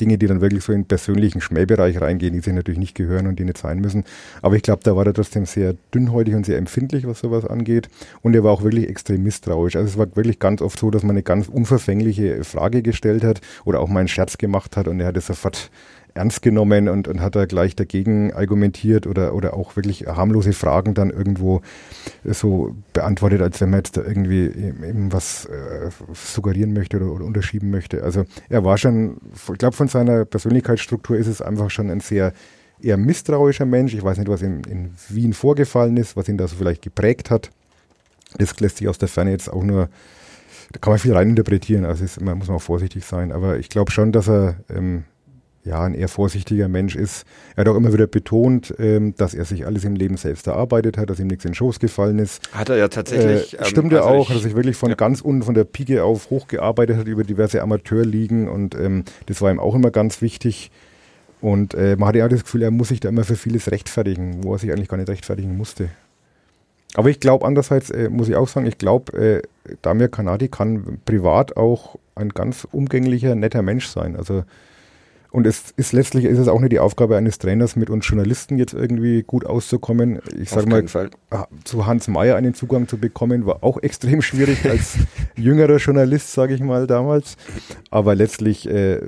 Dinge, 0.01 0.19
die 0.19 0.27
dann 0.27 0.41
wirklich 0.41 0.65
so 0.65 0.73
in 0.73 0.83
den 0.83 0.89
persönlichen 0.89 1.41
Schmähbereich 1.41 2.01
reingehen, 2.01 2.33
die 2.33 2.41
sich 2.41 2.53
natürlich 2.53 2.79
nicht 2.79 2.95
gehören 2.95 3.27
und 3.27 3.39
die 3.39 3.45
nicht 3.45 3.59
sein 3.59 3.81
müssen. 3.81 4.05
Aber 4.43 4.57
ich 4.57 4.63
glaube, 4.63 4.83
da 4.83 4.97
war 4.97 5.07
er 5.07 5.15
trotzdem 5.15 5.47
sehr 5.47 5.75
dünnhäutig 5.95 6.35
und 6.35 6.47
sehr 6.47 6.59
empfindlich, 6.59 7.07
was 7.07 7.21
sowas 7.21 7.45
angeht. 7.45 7.89
Und 8.23 8.35
er 8.35 8.45
war 8.45 8.53
auch 8.53 8.63
wirklich 8.63 8.89
extrem 8.89 9.23
misstrauisch. 9.23 9.77
Also 9.77 9.89
es 9.89 9.99
war 9.99 10.15
wirklich 10.17 10.39
ganz 10.39 10.63
oft 10.63 10.79
so, 10.79 10.91
dass 10.91 11.03
man 11.03 11.13
eine 11.13 11.23
ganz 11.23 11.49
unverfängliche 11.49 12.45
Frage 12.45 12.83
gestellt 12.83 13.25
hat 13.25 13.41
oder 13.65 13.81
auch 13.81 13.89
mal 13.89 14.01
einen 14.01 14.09
Scherz 14.09 14.39
gemacht 14.39 14.77
hat 14.77 14.89
und 14.89 15.01
er 15.01 15.07
hat 15.07 15.17
es 15.17 15.27
sofort 15.27 15.71
ernst 16.15 16.43
genommen 16.43 16.89
und, 16.89 17.09
und 17.09 17.21
hat 17.21 17.35
da 17.35 17.45
gleich 17.45 17.75
dagegen 17.75 18.33
argumentiert 18.33 19.07
oder, 19.07 19.35
oder 19.35 19.55
auch 19.55 19.77
wirklich 19.77 20.07
harmlose 20.07 20.53
Fragen 20.53 20.95
dann 20.95 21.11
irgendwo 21.11 21.61
so 22.25 22.75
beantwortet, 22.93 23.43
als 23.43 23.61
wenn 23.61 23.71
man 23.71 23.81
jetzt 23.81 23.97
da 23.97 24.03
irgendwie 24.03 24.45
eben 24.47 25.13
was 25.13 25.47
äh, 25.47 25.91
suggerieren 26.15 26.73
möchte 26.73 26.97
oder, 26.99 27.13
oder 27.13 27.25
unterschieben 27.25 27.71
möchte. 27.71 28.03
Also 28.03 28.25
er 28.49 28.65
war 28.65 28.79
schon, 28.79 29.17
ich 29.35 29.59
glaube 29.59 29.77
von 29.77 29.89
seiner 29.89 30.25
Persönlichkeitsstruktur 30.25 31.17
ist 31.17 31.27
es 31.27 31.43
einfach 31.43 31.71
schon 31.71 31.91
ein 31.91 32.01
sehr 32.01 32.33
eher 32.81 32.97
misstrauischer 32.97 33.67
Mensch. 33.67 33.95
Ich 33.95 34.05
weiß 34.05 34.19
nicht, 34.19 34.29
was 34.29 34.43
ihm 34.43 34.63
in 34.69 34.95
Wien 35.09 35.33
vorgefallen 35.33 35.97
ist, 35.97 36.17
was 36.17 36.29
ihn 36.29 36.39
da 36.39 36.47
so 36.47 36.57
vielleicht 36.57 36.83
geprägt 36.83 37.31
hat. 37.31 37.51
Das 38.39 38.59
lässt 38.61 38.79
sich 38.79 38.89
aus 38.89 38.99
der 38.99 39.09
Ferne 39.09 39.31
jetzt 39.31 39.53
auch 39.53 39.63
nur 39.63 39.89
da 40.73 40.81
kann 40.81 40.93
man 40.93 40.99
viel 40.99 41.13
reininterpretieren, 41.13 41.85
also 41.85 42.05
ist, 42.05 42.21
man 42.21 42.39
muss 42.39 42.49
man 42.49 42.57
auch 42.57 42.63
vorsichtig 42.63 43.05
sein. 43.05 43.33
Aber 43.33 43.59
ich 43.59 43.69
glaube 43.69 43.93
schon, 43.93 44.11
dass 44.13 44.29
er 44.29 44.57
ähm, 44.69 45.05
ja, 45.65 45.83
ein 45.83 45.95
eher 45.95 46.09
vorsichtiger 46.09 46.69
Mensch 46.69 46.95
ist. 46.95 47.25
Er 47.57 47.63
hat 47.63 47.69
auch 47.69 47.77
immer 47.77 47.93
wieder 47.93 48.07
betont, 48.07 48.75
ähm, 48.79 49.15
dass 49.17 49.33
er 49.35 49.45
sich 49.45 49.67
alles 49.67 49.85
im 49.85 49.97
Leben 49.97 50.17
selbst 50.17 50.47
erarbeitet 50.47 50.99
hat, 50.99 51.09
dass 51.09 51.19
ihm 51.19 51.27
nichts 51.27 51.45
in 51.45 51.51
den 51.51 51.55
Schoß 51.55 51.81
gefallen 51.81 52.19
ist. 52.19 52.43
Hat 52.53 52.69
er 52.69 52.77
ja 52.77 52.89
tatsächlich. 52.89 53.55
Äh, 53.55 53.63
ähm, 53.63 53.65
stimmt 53.65 53.95
also 53.95 54.07
auch, 54.07 54.29
dass 54.29 54.37
er 54.37 54.43
sich 54.43 54.57
wirklich 54.57 54.77
von 54.77 54.91
ja. 54.91 54.95
ganz 54.95 55.23
unten, 55.23 55.43
von 55.43 55.55
der 55.55 55.65
Pike 55.65 56.05
auf 56.05 56.29
hochgearbeitet 56.31 56.99
hat 56.99 57.07
über 57.07 57.25
diverse 57.25 57.63
Amateurligen 57.63 58.49
und 58.49 58.75
ähm, 58.75 59.05
das 59.27 59.41
war 59.41 59.51
ihm 59.51 59.59
auch 59.59 59.75
immer 59.75 59.91
ganz 59.91 60.21
wichtig. 60.21 60.71
Und 61.41 61.75
äh, 61.75 61.97
man 61.97 62.09
hatte 62.09 62.19
ja 62.19 62.29
das 62.29 62.45
Gefühl, 62.45 62.63
er 62.63 62.71
muss 62.71 62.89
sich 62.89 63.01
da 63.01 63.09
immer 63.09 63.25
für 63.25 63.37
vieles 63.37 63.71
rechtfertigen, 63.71 64.45
wo 64.45 64.55
er 64.55 64.59
sich 64.59 64.71
eigentlich 64.73 64.89
gar 64.89 64.97
nicht 64.97 65.09
rechtfertigen 65.09 65.57
musste. 65.57 65.89
Aber 66.95 67.11
ich 67.11 67.21
glaube, 67.21 67.45
andererseits 67.45 67.91
äh, 67.91 68.09
muss 68.09 68.29
ich 68.29 68.37
auch 68.37 68.49
sagen, 68.49 68.67
ich 68.67 68.79
glaube, 68.79 69.13
äh, 69.19 69.43
Damir 69.83 70.09
Kanadi 70.09 70.49
kann 70.49 70.99
privat 71.05 71.57
auch 71.57 71.99
ein 72.15 72.29
ganz 72.29 72.67
umgänglicher, 72.71 73.35
netter 73.35 73.63
Mensch 73.63 73.89
sein. 73.89 74.17
Also 74.17 74.45
und 75.35 75.49
es 75.49 75.73
ist 75.77 75.93
letztlich 75.93 76.27
ist 76.27 76.39
es 76.39 76.47
auch 76.47 76.61
nicht 76.61 76.71
die 76.71 76.79
Aufgabe 76.79 77.17
eines 77.17 77.39
Trainers, 77.39 77.75
mit 77.75 77.91
uns 77.91 78.07
Journalisten 78.07 78.57
jetzt 78.57 78.73
irgendwie 78.73 79.25
gut 79.25 79.45
auszukommen. 79.45 80.21
Ich 80.41 80.51
sage 80.51 80.69
mal, 80.69 80.87
Fall. 80.87 81.11
Ah, 81.31 81.49
zu 81.65 81.87
Hans 81.87 82.07
Meyer 82.07 82.37
einen 82.37 82.55
Zugang 82.55 82.87
zu 82.87 82.99
bekommen, 82.99 83.45
war 83.45 83.65
auch 83.65 83.83
extrem 83.83 84.23
schwierig 84.23 84.65
als 84.65 84.95
jüngerer 85.35 85.79
Journalist, 85.79 86.33
sage 86.33 86.55
ich 86.55 86.61
mal 86.61 86.87
damals. 86.87 87.37
Aber 87.91 88.15
letztlich 88.15 88.71
äh, 88.71 89.01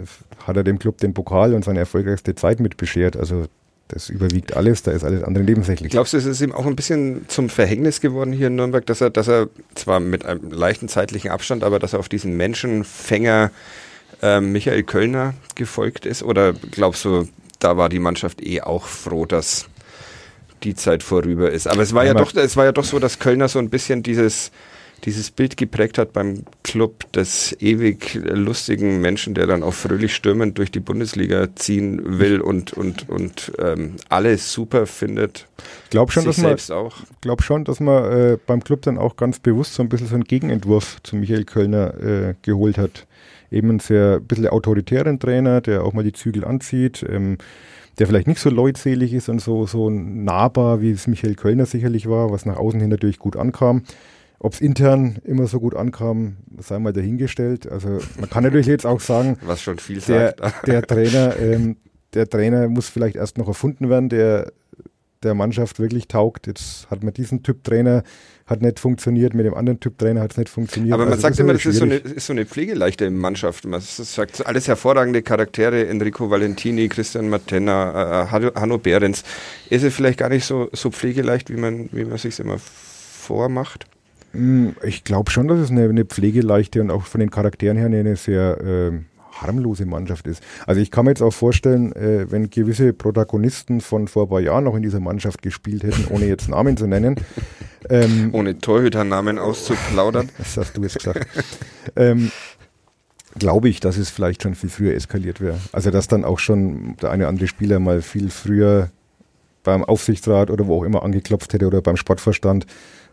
hat 0.45 0.57
er 0.57 0.65
dem 0.65 0.81
Club 0.81 0.99
den 0.99 1.15
Pokal 1.15 1.55
und 1.55 1.65
seine 1.65 1.79
erfolgreichste 1.79 2.35
Zeit 2.35 2.59
mit 2.59 2.77
beschert. 2.77 3.17
Also 3.17 3.45
das 3.87 4.09
überwiegt 4.09 4.57
alles, 4.57 4.83
da 4.83 4.91
ist 4.91 5.05
alles 5.05 5.23
andere 5.23 5.45
nebensächlich. 5.45 5.93
Glaubst 5.93 6.13
du, 6.13 6.17
es 6.17 6.25
ist 6.25 6.41
ihm 6.41 6.51
auch 6.51 6.67
ein 6.67 6.75
bisschen 6.75 7.27
zum 7.29 7.49
Verhängnis 7.49 8.01
geworden 8.01 8.33
hier 8.33 8.49
in 8.49 8.57
Nürnberg, 8.57 8.85
dass 8.85 9.01
er, 9.01 9.11
dass 9.11 9.29
er 9.29 9.47
zwar 9.77 10.01
mit 10.01 10.27
einem 10.27 10.51
leichten 10.51 10.89
zeitlichen 10.89 11.31
Abstand, 11.31 11.63
aber 11.63 11.79
dass 11.79 11.93
er 11.93 12.01
auf 12.01 12.09
diesen 12.09 12.37
Menschenfänger 12.37 13.53
äh, 14.23 14.41
Michael 14.41 14.83
Kölner 14.83 15.35
gefolgt 15.55 16.07
ist? 16.07 16.23
Oder 16.23 16.53
glaubst 16.53 17.05
du, 17.05 17.29
da 17.59 17.77
war 17.77 17.89
die 17.89 17.99
Mannschaft 17.99 18.43
eh 18.45 18.61
auch 18.61 18.87
froh, 18.87 19.27
dass 19.27 19.69
die 20.63 20.75
Zeit 20.75 21.03
vorüber 21.03 21.51
ist? 21.51 21.67
Aber 21.67 21.83
es 21.83 21.95
war 21.95 22.05
ja, 22.05 22.13
ja 22.13 22.19
doch, 22.19 22.35
es 22.35 22.57
war 22.57 22.65
ja 22.65 22.73
doch 22.73 22.85
so, 22.85 22.99
dass 22.99 23.19
Kölner 23.19 23.49
so 23.49 23.59
ein 23.59 23.71
bisschen 23.71 24.03
dieses 24.03 24.51
dieses 25.05 25.31
Bild 25.31 25.57
geprägt 25.57 25.99
hat 25.99 26.13
beim 26.13 26.45
Club 26.65 27.11
des 27.13 27.57
ewig 27.61 28.15
lustigen 28.15 29.01
Menschen, 29.01 29.35
der 29.35 29.47
dann 29.47 29.63
auch 29.63 29.75
fröhlich 29.75 30.15
stürmend 30.15 30.59
durch 30.59 30.71
die 30.71 30.81
Bundesliga 30.81 31.55
ziehen 31.55 32.19
will 32.19 32.41
und, 32.41 32.73
und, 32.73 33.09
und 33.09 33.53
ähm, 33.59 33.97
alles 34.09 34.53
super 34.53 34.87
findet. 34.87 35.47
Ich 35.85 35.91
glaube 35.91 36.11
schon, 36.11 36.25
dass 36.25 36.39
man, 36.39 36.57
glaub 37.21 37.43
schon, 37.43 37.65
dass 37.65 37.79
man 37.79 38.13
äh, 38.13 38.39
beim 38.47 38.65
Club 38.65 38.83
dann 38.83 38.99
auch 38.99 39.17
ganz 39.17 39.39
bewusst 39.39 39.75
so 39.75 39.83
ein 39.83 39.89
bisschen 39.89 40.09
so 40.09 40.15
einen 40.15 40.25
Gegenentwurf 40.25 40.99
zu 41.03 41.17
Michael 41.17 41.45
Kölner 41.45 41.95
äh, 42.01 42.35
geholt 42.43 42.79
hat 42.79 43.07
eben 43.51 43.71
ein 43.71 43.79
sehr 43.79 44.21
bisschen 44.21 44.49
autoritären 44.49 45.19
Trainer, 45.19 45.61
der 45.61 45.85
auch 45.85 45.93
mal 45.93 46.05
die 46.05 46.13
Zügel 46.13 46.45
anzieht, 46.45 47.05
ähm, 47.09 47.39
der 47.99 48.07
vielleicht 48.07 48.27
nicht 48.27 48.41
so 48.41 48.51
leutselig 48.51 49.13
ist 49.15 49.29
und 49.29 49.41
so, 49.41 49.67
so 49.67 49.89
nahbar, 49.89 50.81
wie 50.81 50.91
es 50.91 51.07
Michael 51.07 51.35
Kölner 51.35 51.67
sicherlich 51.67 52.09
war, 52.09 52.31
was 52.31 52.45
nach 52.45 52.57
außen 52.57 52.81
hin 52.81 52.91
natürlich 52.91 53.19
gut 53.19 53.37
ankam. 53.37 53.83
Ob 54.39 54.53
es 54.53 54.61
intern 54.61 55.19
immer 55.25 55.47
so 55.47 55.61
gut 55.61 55.75
ankam, 55.75 56.37
sei 56.59 56.79
mal 56.79 56.93
dahingestellt. 56.93 57.71
Also 57.71 58.01
man 58.19 58.29
kann 58.29 58.45
natürlich 58.45 58.67
jetzt 58.67 58.87
auch 58.87 59.01
sagen, 59.01 59.39
was 59.47 59.63
schon 59.63 59.79
viel 59.79 60.01
der, 60.01 60.35
sagt. 60.39 60.43
der 60.67 60.83
Trainer, 60.83 61.37
ähm, 61.39 61.77
der 62.15 62.29
Trainer 62.29 62.69
muss 62.69 62.89
vielleicht 62.89 63.17
erst 63.17 63.39
noch 63.39 63.49
erfunden 63.49 63.89
werden, 63.89 64.09
der 64.09 64.53
der 65.23 65.35
Mannschaft 65.35 65.79
wirklich 65.79 66.09
taugt. 66.09 66.47
Jetzt 66.47 66.89
hat 66.91 67.03
man 67.03 67.13
diesen 67.13 67.43
Typ 67.43 67.65
Trainer, 67.65 68.03
hat 68.47 68.63
nicht 68.63 68.79
funktioniert, 68.79 69.35
mit 69.35 69.45
dem 69.45 69.55
anderen 69.55 69.81
Typ 69.81 69.99
Trainer 69.99 70.21
hat 70.21 70.33
es 70.33 70.39
nicht 70.39 70.49
funktioniert. 70.49 70.95
Aber 70.95 71.05
man 71.05 71.13
also 71.13 71.23
sagt 71.23 71.39
immer, 71.41 71.53
das 71.53 71.67
ist 71.67 71.79
so, 71.79 71.85
eine, 71.85 71.97
ist 71.97 72.27
so 72.27 72.33
eine 72.33 72.47
pflegeleichte 72.47 73.11
Mannschaft. 73.11 73.65
Man 73.65 73.81
sagt, 73.81 74.47
alles 74.47 74.69
hervorragende 74.69 75.23
Charaktere, 75.23 75.87
Enrico 75.89 76.31
Valentini, 76.31 76.89
Christian 76.89 77.29
Matenna, 77.29 78.25
äh, 78.25 78.51
Hanno 78.55 78.79
Behrens. 78.79 79.25
Ist 79.69 79.83
es 79.83 79.95
vielleicht 79.95 80.19
gar 80.19 80.29
nicht 80.29 80.45
so, 80.45 80.69
so 80.73 80.91
pflegeleicht, 80.91 81.51
wie 81.51 81.57
man, 81.57 81.89
wie 81.93 82.05
man 82.05 82.19
sich 82.19 82.39
immer 82.39 82.59
vormacht? 82.59 83.87
Hm, 84.37 84.77
ich 84.83 85.05
glaube 85.05 85.31
schon, 85.31 85.49
dass 85.49 85.59
es 85.59 85.71
eine, 85.71 85.89
eine, 85.89 86.05
pflegeleichte 86.05 86.81
und 86.81 86.91
auch 86.91 87.05
von 87.05 87.21
den 87.21 87.31
Charakteren 87.31 87.77
her 87.77 87.87
eine 87.87 88.17
sehr 88.17 88.61
äh, 88.61 88.93
harmlose 89.41 89.87
Mannschaft 89.87 90.27
ist. 90.27 90.43
Also 90.67 90.81
ich 90.81 90.91
kann 90.91 91.05
mir 91.05 91.13
jetzt 91.13 91.23
auch 91.23 91.33
vorstellen, 91.33 91.93
äh, 91.93 92.31
wenn 92.31 92.51
gewisse 92.51 92.93
Protagonisten 92.93 93.81
von 93.81 94.09
vor 94.09 94.25
ein 94.25 94.29
paar 94.29 94.41
Jahren 94.41 94.65
noch 94.65 94.77
in 94.77 94.83
dieser 94.83 95.01
Mannschaft 95.01 95.43
gespielt 95.43 95.83
hätten, 95.83 96.07
ohne 96.11 96.27
jetzt 96.27 96.49
Namen 96.49 96.77
zu 96.77 96.87
nennen. 96.87 97.17
Ähm, 97.89 98.31
ohne 98.33 98.59
Torhüternamen 98.59 99.39
auszuplaudern. 99.39 100.29
das 100.39 100.57
hast 100.57 100.77
du 100.77 100.83
jetzt 100.83 100.99
gesagt. 100.99 101.25
ähm, 101.95 102.33
glaube 103.39 103.69
ich, 103.69 103.79
dass 103.79 103.97
es 103.97 104.11
vielleicht 104.11 104.43
schon 104.43 104.57
viel 104.57 104.71
früher 104.71 104.95
eskaliert 104.95 105.41
wäre. 105.41 105.61
Also 105.71 105.93
dass 105.93 106.09
dann 106.09 106.25
auch 106.25 106.41
schon 106.41 106.97
der 107.01 107.13
eine 107.13 107.23
oder 107.23 107.29
andere 107.29 107.47
Spieler 107.47 107.79
mal 107.79 108.03
viel 108.03 108.31
früher 108.31 108.91
beim 109.63 109.85
Aufsichtsrat 109.85 110.51
oder 110.51 110.67
wo 110.67 110.81
auch 110.81 110.83
immer 110.83 111.05
angeklopft 111.05 111.53
hätte 111.53 111.69
oder 111.69 111.81
beim 111.81 111.97
Sportverstand 111.97 112.67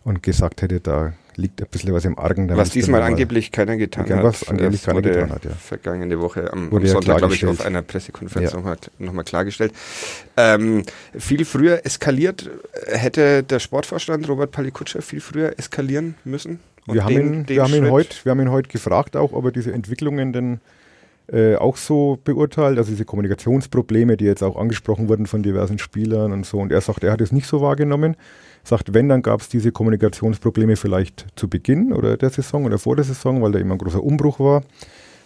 und 0.04 0.24
gesagt 0.24 0.62
hätte, 0.62 0.80
da 0.80 1.14
liegt 1.36 1.62
ein 1.62 1.68
bisschen 1.70 1.94
was 1.94 2.06
im 2.06 2.18
Argen. 2.18 2.50
Was 2.56 2.70
diesmal 2.70 3.02
angeblich 3.02 3.52
keiner 3.52 3.78
getan 3.78 4.10
hat. 4.10 4.24
Was 4.24 4.48
angeblich 4.48 4.84
keiner 4.84 5.02
getan 5.02 5.32
hat, 5.32 5.46
ja. 5.46 5.52
Vergangene 5.52 6.20
Woche 6.20 6.52
am, 6.52 6.72
am 6.74 6.86
Sonntag, 6.86 7.18
glaube 7.18 7.34
ich, 7.34 7.46
auf 7.46 7.66
einer 7.66 7.82
Pressekonferenz 7.82 8.52
ja. 8.52 8.58
nochmal 8.58 8.78
noch 9.00 9.26
klargestellt. 9.26 9.74
Ähm, 10.38 10.84
viel 11.18 11.46
früher 11.46 11.86
eskaliert, 11.86 12.50
hätte 12.88 13.44
der 13.44 13.60
Sportvorstand 13.60 14.28
Robert 14.28 14.52
Palikutscher 14.52 15.02
viel 15.02 15.22
früher 15.22 15.58
eskalieren 15.58 16.16
müssen? 16.24 16.60
Wir 16.86 17.06
haben, 17.06 17.16
den, 17.16 17.26
ihn, 17.26 17.46
den 17.46 17.56
wir, 17.56 17.64
haben 17.64 17.74
ihn 17.74 17.90
heute, 17.90 18.18
wir 18.24 18.32
haben 18.32 18.42
ihn 18.42 18.52
heute 18.52 18.70
gefragt 18.70 19.16
auch, 19.16 19.32
ob 19.32 19.46
er 19.46 19.52
diese 19.52 19.72
Entwicklungen 19.72 20.34
denn 20.34 20.60
äh, 21.34 21.56
auch 21.56 21.78
so 21.78 22.20
beurteilt, 22.24 22.78
also 22.78 22.92
diese 22.92 23.06
Kommunikationsprobleme, 23.06 24.16
die 24.16 24.26
jetzt 24.26 24.44
auch 24.44 24.56
angesprochen 24.56 25.10
wurden 25.10 25.26
von 25.26 25.44
diversen 25.44 25.80
Spielern 25.80 26.32
und 26.32 26.46
so. 26.46 26.60
Und 26.60 26.72
er 26.72 26.82
sagt, 26.82 27.04
er 27.04 27.12
hat 27.12 27.22
es 27.22 27.32
nicht 27.32 27.48
so 27.48 27.62
wahrgenommen 27.62 28.16
sagt, 28.64 28.94
wenn, 28.94 29.10
dann 29.10 29.22
gab 29.22 29.42
es 29.42 29.50
diese 29.50 29.72
Kommunikationsprobleme 29.72 30.76
vielleicht 30.76 31.28
zu 31.36 31.50
Beginn 31.50 31.94
oder 31.94 32.18
der 32.18 32.30
Saison 32.30 32.66
oder 32.66 32.80
vor 32.80 32.96
der 32.96 33.06
Saison, 33.06 33.42
weil 33.42 33.52
da 33.52 33.60
immer 33.60 33.76
ein 33.76 33.78
großer 33.78 34.02
Umbruch 34.02 34.40
war 34.40 34.64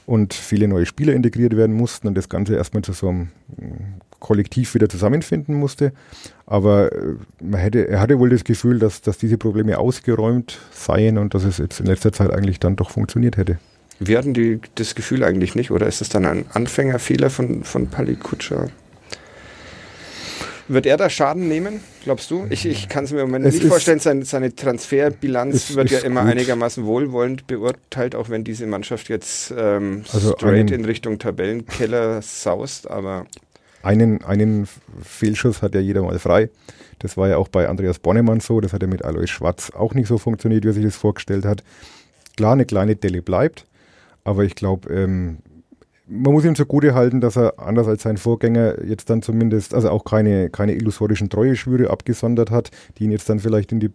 und 0.06 0.34
viele 0.34 0.68
neue 0.68 0.86
Spieler 0.86 1.14
integriert 1.14 1.56
werden 1.56 1.76
mussten 1.76 2.08
und 2.08 2.16
das 2.16 2.30
Ganze 2.30 2.56
erstmal 2.56 2.84
zu 2.84 2.94
so 2.94 3.10
einem 3.10 3.30
mm, 3.58 4.00
Kollektiv 4.20 4.74
wieder 4.74 4.90
zusammenfinden 4.90 5.54
musste. 5.54 5.94
Aber 6.48 6.92
äh, 6.92 7.56
hätte, 7.56 7.88
er 7.88 8.00
hatte 8.00 8.18
wohl 8.18 8.30
das 8.30 8.44
Gefühl, 8.44 8.80
dass, 8.80 9.02
dass 9.02 9.18
diese 9.20 9.38
Probleme 9.38 9.78
ausgeräumt 9.78 10.58
seien 10.72 11.18
und 11.18 11.34
dass 11.34 11.44
es 11.44 11.60
jetzt 11.60 11.80
in 11.80 11.86
letzter 11.86 12.12
Zeit 12.12 12.34
eigentlich 12.34 12.60
dann 12.60 12.76
doch 12.76 12.90
funktioniert 12.90 13.38
hätte. 13.38 13.60
Wir 14.00 14.18
hatten 14.18 14.34
die, 14.34 14.60
das 14.75 14.96
Gefühl 14.96 15.24
eigentlich 15.24 15.56
nicht, 15.56 15.72
oder 15.72 15.88
ist 15.88 16.01
es 16.01 16.10
dann 16.10 16.25
ein 16.25 16.46
Anfängerfehler 16.54 17.30
von, 17.30 17.63
von 17.63 17.88
Pali 17.88 18.16
Kutscher? 18.16 18.70
Wird 20.70 20.86
er 20.86 20.98
da 20.98 21.10
Schaden 21.10 21.48
nehmen, 21.48 21.80
glaubst 22.04 22.30
du? 22.30 22.46
Ich, 22.50 22.66
ich 22.66 22.89
kann 22.89 23.06
es 23.06 23.12
mir 23.13 23.22
im 23.22 23.27
Moment 23.27 23.46
es 23.46 23.56
nicht 23.56 23.68
vorstellen. 23.68 24.00
Seine, 24.00 24.25
seine 24.25 24.54
Transferbilanz 24.54 25.75
wird 25.75 25.92
ja 25.92 26.00
immer 26.00 26.24
gut. 26.24 26.32
einigermaßen 26.32 26.86
wohlwollend 26.86 27.48
beurteilt, 27.48 28.16
auch 28.16 28.30
wenn 28.30 28.44
diese 28.44 28.68
Mannschaft 28.68 29.08
jetzt 29.08 29.54
ähm, 29.58 30.04
also 30.12 30.34
straight 30.34 30.72
in 30.72 30.84
Richtung 30.84 31.20
Tabellenkeller 31.20 32.22
saust. 32.22 32.92
Aber 32.92 33.27
einen, 33.82 34.22
einen 34.25 34.68
Fehlschuss 35.01 35.62
hat 35.62 35.74
ja 35.74 35.80
jeder 35.80 36.01
mal 36.01 36.20
frei. 36.20 36.50
Das 37.00 37.16
war 37.16 37.30
ja 37.30 37.38
auch 37.38 37.48
bei 37.48 37.70
Andreas 37.70 38.00
Bonnemann 38.00 38.42
so. 38.42 38.60
Das 38.60 38.74
hat 38.74 38.82
ja 38.82 38.89
mit 38.89 39.06
Alois 39.06 39.27
Schwarz 39.27 39.72
auch 39.74 39.94
nicht 39.94 40.08
so 40.08 40.18
funktioniert, 40.18 40.66
wie 40.66 40.70
er 40.70 40.74
sich 40.74 40.84
das 40.84 40.98
vorgestellt 40.98 41.46
hat. 41.46 41.63
Klar, 42.36 42.54
eine 42.54 42.66
kleine 42.66 42.98
Delle 42.98 43.22
bleibt, 43.22 43.66
aber 44.28 44.44
ich 44.44 44.56
glaube, 44.56 44.94
ähm, 44.94 45.38
man 46.06 46.34
muss 46.34 46.44
ihm 46.44 46.54
zugute 46.54 46.94
halten, 46.94 47.22
dass 47.22 47.38
er 47.38 47.60
anders 47.60 47.88
als 47.88 48.04
sein 48.04 48.18
Vorgänger 48.18 48.84
jetzt 48.84 49.10
dann 49.10 49.22
zumindest, 49.22 49.74
also 49.74 49.90
auch 49.90 50.04
keine, 50.04 50.50
keine 50.50 50.74
illusorischen 50.74 51.30
Treueschwüre 51.30 51.90
abgesondert 51.90 52.52
hat, 52.52 52.70
die 52.98 53.06
ihn 53.06 53.12
jetzt 53.12 53.30
dann 53.30 53.40
vielleicht 53.40 53.72
in 53.72 53.80
die 53.80 53.90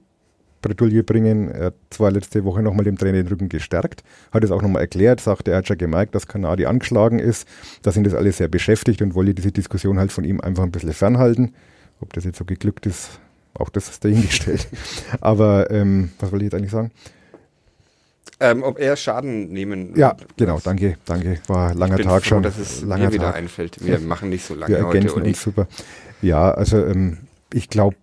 Bretouille 0.63 1.05
bringen. 1.05 1.51
Er 1.51 1.67
hat 1.67 1.75
zwar 1.91 2.11
letzte 2.11 2.45
Woche 2.45 2.63
nochmal 2.63 2.85
dem 2.85 2.97
Trainer 2.97 3.23
den 3.23 3.29
Rücken 3.29 3.51
gestärkt, 3.51 4.05
hat 4.31 4.43
es 4.43 4.51
auch 4.51 4.63
nochmal 4.63 4.81
erklärt, 4.81 5.21
sagte, 5.21 5.51
er 5.51 5.59
hat 5.59 5.69
schon 5.69 5.77
gemerkt, 5.77 6.15
dass 6.15 6.27
Kanadi 6.27 6.65
angeschlagen 6.65 7.19
ist, 7.19 7.47
dass 7.83 7.99
ihn 7.99 8.05
das 8.05 8.15
alles 8.15 8.39
sehr 8.39 8.49
beschäftigt 8.49 9.03
und 9.03 9.15
wollte 9.15 9.35
diese 9.35 9.53
Diskussion 9.53 9.99
halt 9.99 10.13
von 10.13 10.25
ihm 10.25 10.41
einfach 10.41 10.63
ein 10.63 10.73
bisschen 10.73 10.95
fernhalten. 10.95 11.55
Ob 12.01 12.15
das 12.15 12.25
jetzt 12.25 12.39
so 12.39 12.47
geglückt 12.47 12.87
ist, 12.87 13.21
auch 13.53 13.69
das 13.69 13.91
ist 13.91 14.03
dahingestellt. 14.03 14.67
Aber 15.21 15.71
ähm, 15.71 16.11
was 16.21 16.33
wollte 16.33 16.47
ich 16.47 16.53
jetzt 16.53 16.59
eigentlich 16.59 16.73
sagen? 16.73 16.91
Ähm, 18.41 18.63
ob 18.65 18.79
er 18.79 18.97
Schaden 18.97 19.49
nehmen 19.53 19.95
Ja, 19.97 20.17
genau, 20.37 20.59
danke, 20.63 20.97
danke. 21.05 21.39
War 21.47 21.71
ein 21.71 21.79
langer 21.79 21.95
ich 21.95 21.99
bin 21.99 22.07
Tag 22.09 22.23
froh, 22.23 22.29
schon. 22.29 22.43
dass 22.43 22.59
es 22.59 22.83
langer 22.83 23.07
mir 23.07 23.13
wieder 23.13 23.27
Tag. 23.27 23.37
einfällt. 23.37 23.85
Wir 23.85 24.01
machen 24.01 24.31
nicht 24.31 24.45
so 24.45 24.55
lange 24.55 24.75
Wir 24.75 24.85
heute. 24.87 24.97
ergänzen 24.99 25.21
Uli. 25.21 25.29
uns 25.29 25.43
super. 25.43 25.69
Ja, 26.23 26.51
also 26.53 26.85
ähm, 26.85 27.19
ich 27.53 27.69
glaube, 27.69 27.97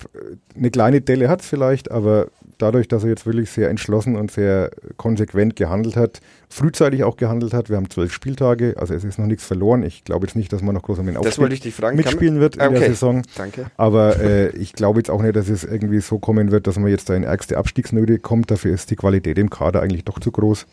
eine 0.56 0.72
kleine 0.72 1.02
Delle 1.02 1.30
hat 1.30 1.42
es 1.42 1.48
vielleicht, 1.48 1.92
aber 1.92 2.28
dadurch, 2.58 2.88
dass 2.88 3.04
er 3.04 3.10
jetzt 3.10 3.26
wirklich 3.26 3.50
sehr 3.50 3.70
entschlossen 3.70 4.16
und 4.16 4.32
sehr 4.32 4.70
konsequent 4.98 5.56
gehandelt 5.56 5.96
hat, 5.96 6.20
frühzeitig 6.50 7.04
auch 7.04 7.18
gehandelt 7.18 7.54
hat, 7.54 7.70
wir 7.70 7.78
haben 7.78 7.90
zwölf 7.90 8.12
Spieltage, 8.12 8.76
also 8.78 8.94
es 8.94 9.04
ist 9.04 9.18
noch 9.18 9.26
nichts 9.26 9.46
verloren. 9.46 9.84
Ich 9.84 10.04
glaube 10.04 10.28
jetzt 10.28 10.36
nicht, 10.36 10.52
dass 10.52 10.62
man 10.62 10.76
noch 10.76 10.84
groß 10.84 11.00
um 11.00 11.06
den 11.06 11.16
Aufstieg. 11.18 11.36
Kann 11.80 11.96
mitspielen 11.96 12.40
wird 12.40 12.56
in 12.58 12.62
Okay. 12.62 12.80
der 12.80 12.88
Saison. 12.90 13.22
Danke. 13.36 13.68
Aber 13.78 14.20
äh, 14.20 14.50
ich 14.58 14.74
glaube 14.74 15.00
jetzt 15.00 15.10
auch 15.10 15.22
nicht, 15.22 15.36
dass 15.36 15.48
es 15.50 15.64
irgendwie 15.64 16.02
so 16.02 16.20
kommen 16.20 16.52
wird, 16.52 16.68
dass 16.68 16.78
man 16.78 16.90
jetzt 16.90 17.10
da 17.10 17.16
in 17.16 17.24
ärgste 17.24 17.58
Abstiegsnöte 17.58 18.20
kommt. 18.20 18.52
Dafür 18.52 18.74
ist 18.74 18.92
die 18.92 18.96
Qualität 18.96 19.38
im 19.38 19.50
Kader 19.50 19.82
eigentlich 19.82 20.04
doch 20.04 20.20
zu 20.20 20.32
groß. 20.32 20.66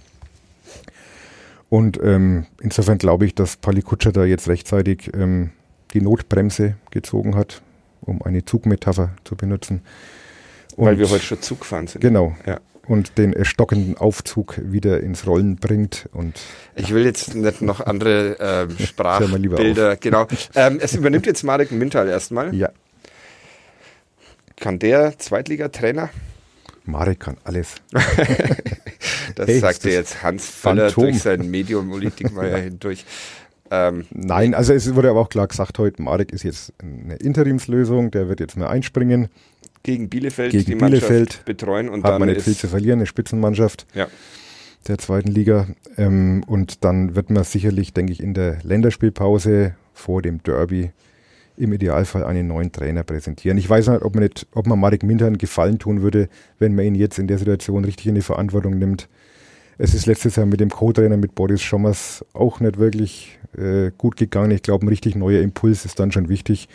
Und 1.69 1.99
ähm, 2.03 2.47
insofern 2.61 2.99
glaube 2.99 3.27
ich, 3.27 3.35
dass 3.35 3.57
Pali 3.57 3.83
Kutscher 3.83 4.13
da 4.13 4.25
jetzt 4.25 4.49
rechtzeitig 4.49 5.11
ähm, 5.15 5.51
die 5.95 6.01
Notbremse 6.01 6.77
gezogen 6.91 7.35
hat, 7.35 7.63
um 8.07 8.23
eine 8.23 8.45
Zugmetapher 8.45 9.11
zu 9.25 9.37
benutzen. 9.37 9.83
Weil 10.77 10.95
Und- 10.95 10.99
wir 11.01 11.11
heute 11.11 11.25
schon 11.25 11.43
Zug 11.43 11.61
gefahren 11.61 11.87
sind. 11.87 12.01
Genau. 12.01 12.35
Ja. 12.47 12.61
Und 12.87 13.19
den 13.19 13.33
äh, 13.33 13.45
stockenden 13.45 13.97
Aufzug 13.99 14.61
wieder 14.63 15.01
ins 15.01 15.27
Rollen 15.27 15.57
bringt. 15.57 16.09
Und 16.13 16.39
Ich 16.77 16.95
will 16.95 17.05
jetzt 17.05 17.35
nicht 17.35 17.61
noch 17.61 17.81
andere 17.81 18.67
lieber 18.69 18.87
Sprachbilder. 18.87 19.97
Genau. 19.97 20.27
Ähm, 20.55 20.79
es 20.81 20.95
übernimmt 20.95 21.27
jetzt 21.27 21.43
Marek 21.43 21.73
Mintal 21.73 22.09
erstmal. 22.09 22.55
ja, 22.55 22.71
Kann 24.57 24.79
der 24.79 25.19
Zweitligatrainer? 25.19 26.11
Marek 26.85 27.21
kann 27.21 27.37
alles. 27.45 27.75
Das 29.35 29.49
Hey, 29.49 29.59
sagte 29.61 29.91
jetzt 29.91 30.23
Hans 30.23 30.47
Völler 30.49 30.89
Phantom. 30.91 31.05
durch 31.05 31.23
sein 31.23 31.51
Medium 31.51 31.93
Uli 31.93 32.11
Dickmeyer 32.11 32.59
hindurch. 32.63 33.05
Ähm, 33.71 34.07
Nein, 34.11 34.55
also 34.55 34.73
es 34.73 34.95
wurde 34.95 35.11
aber 35.11 35.21
auch 35.21 35.29
klar 35.29 35.47
gesagt 35.49 35.79
heute, 35.79 36.03
Marek 36.03 36.33
ist 36.33 36.43
jetzt 36.43 36.73
eine 36.81 37.17
Interimslösung, 37.17 38.11
der 38.11 38.29
wird 38.29 38.41
jetzt 38.41 38.57
mal 38.57 38.69
einspringen. 38.69 39.29
gegen 39.83 40.09
Bielefeld 40.09 40.53
Gegen 40.53 40.65
die 40.65 40.75
Mannschaft 40.75 41.09
Bielefeld 41.09 41.45
betreuen 41.45 41.89
und 41.89 42.05
Hat 42.05 42.13
dann 42.13 42.21
man 42.21 42.29
nicht 42.29 42.43
viel 42.43 42.57
zu 42.57 42.69
verlieren, 42.69 42.99
eine 43.01 43.07
Spitzenmannschaft 43.07 43.87
ja, 43.95 44.09
der 44.89 44.99
zweiten 44.99 45.31
Liga. 45.31 45.67
Ähm, 45.97 46.45
und 46.47 46.85
dann 46.85 47.15
wird 47.17 47.31
man 47.31 47.45
sicherlich, 47.45 47.93
denke 47.93 48.13
ich, 48.13 48.23
in 48.23 48.35
der 48.35 48.59
Länderspielpause 48.63 49.75
vor 49.93 50.23
dem 50.23 50.43
Derby 50.43 50.91
im 51.57 51.73
Idealfall 51.73 52.25
einen 52.25 52.49
neuen 52.49 52.71
Trainer 52.71 53.03
präsentieren. 53.03 53.59
Ich 53.59 53.69
weiß 53.69 53.89
nicht, 53.89 54.03
ob 54.03 54.15
man, 54.15 54.25
nicht, 54.25 54.47
ob 54.53 54.67
man 54.67 54.79
Marek 54.79 55.03
Minter 55.03 55.27
einen 55.27 55.39
Gefallen 55.39 55.79
tun 55.79 56.03
würde, 56.03 56.29
wenn 56.59 56.75
man 56.75 56.85
ihn 56.85 56.95
jetzt 56.95 57.19
in 57.19 57.27
der 57.27 57.39
Situation 57.39 57.85
richtig 57.85 58.07
in 58.07 58.15
die 58.15 58.23
Verantwortung 58.23 58.79
nimmt. 58.79 59.09
Es 59.79 59.93
ist 59.93 60.07
letztes 60.07 60.37
Jahr 60.37 60.47
mit 60.47 60.61
dem 60.61 60.71
Co-Trainer, 60.71 61.19
mit 61.19 61.35
Boris 61.35 61.61
Schommers, 61.61 62.25
auch 62.33 62.61
nicht 62.61 62.79
wirklich 62.79 63.39
äh, 63.59 63.91
gut 63.99 64.17
gegangen. 64.17 64.51
Ich 64.53 64.63
glaube, 64.63 64.87
ein 64.87 64.89
richtig 64.89 65.17
neuer 65.17 65.43
Impuls 65.43 65.85
ist 65.85 66.01
dann 66.01 66.13
schon 66.13 66.31
wichtig. 66.31 66.69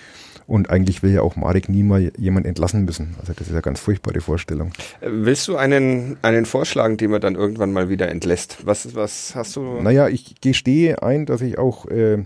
Und 0.46 0.70
eigentlich 0.70 1.02
will 1.02 1.12
ja 1.12 1.22
auch 1.22 1.36
Marek 1.36 1.68
nie 1.68 1.82
mal 1.82 2.12
jemand 2.18 2.46
entlassen 2.46 2.86
müssen. 2.86 3.16
Also 3.20 3.34
das 3.34 3.48
ist 3.48 3.54
eine 3.54 3.64
ganz 3.64 3.80
furchtbare 3.80 4.22
Vorstellung. 4.22 4.72
Willst 5.02 5.48
du 5.48 5.56
einen, 5.56 6.18
einen 6.22 6.46
vorschlagen, 6.46 6.98
den 6.98 7.10
man 7.10 7.22
dann 7.22 7.36
irgendwann 7.36 7.72
mal 7.72 7.90
wieder 7.90 8.08
entlässt? 8.10 8.58
Was, 8.66 8.94
was 8.94 9.34
hast 9.34 9.56
du? 9.56 9.82
Naja, 9.82 10.08
ich 10.08 10.36
gestehe 10.40 11.02
ein, 11.02 11.26
dass 11.26 11.42
ich 11.42 11.58
auch 11.58 11.88
äh, 11.88 12.26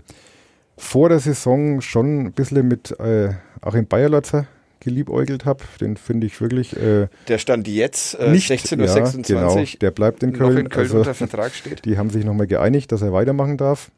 vor 0.76 1.08
der 1.08 1.20
Saison 1.20 1.80
schon 1.80 2.26
ein 2.26 2.32
bisschen 2.32 2.68
mit 2.68 2.98
äh, 3.00 3.30
Achim 3.62 3.86
Bayerlotzer 3.86 4.46
geliebäugelt 4.80 5.44
habe. 5.44 5.64
Den 5.80 5.96
finde 5.96 6.26
ich 6.26 6.40
wirklich 6.40 6.76
äh, 6.76 7.08
Der 7.28 7.38
stand 7.38 7.68
jetzt 7.68 8.14
äh, 8.14 8.30
nicht. 8.30 8.50
16.26 8.50 9.32
ja, 9.32 9.42
Uhr 9.42 9.52
genau, 9.52 9.64
der 9.80 9.90
bleibt 9.90 10.22
in 10.22 10.30
noch 10.30 10.38
Köln. 10.38 10.58
in 10.58 10.68
Köln 10.68 10.86
also, 10.86 10.98
unter 10.98 11.14
Vertrag 11.14 11.52
steht. 11.52 11.84
die 11.84 11.98
haben 11.98 12.10
sich 12.10 12.24
nochmal 12.24 12.46
geeinigt, 12.46 12.92
dass 12.92 13.02
er 13.02 13.12
weitermachen 13.12 13.56
darf. 13.56 13.90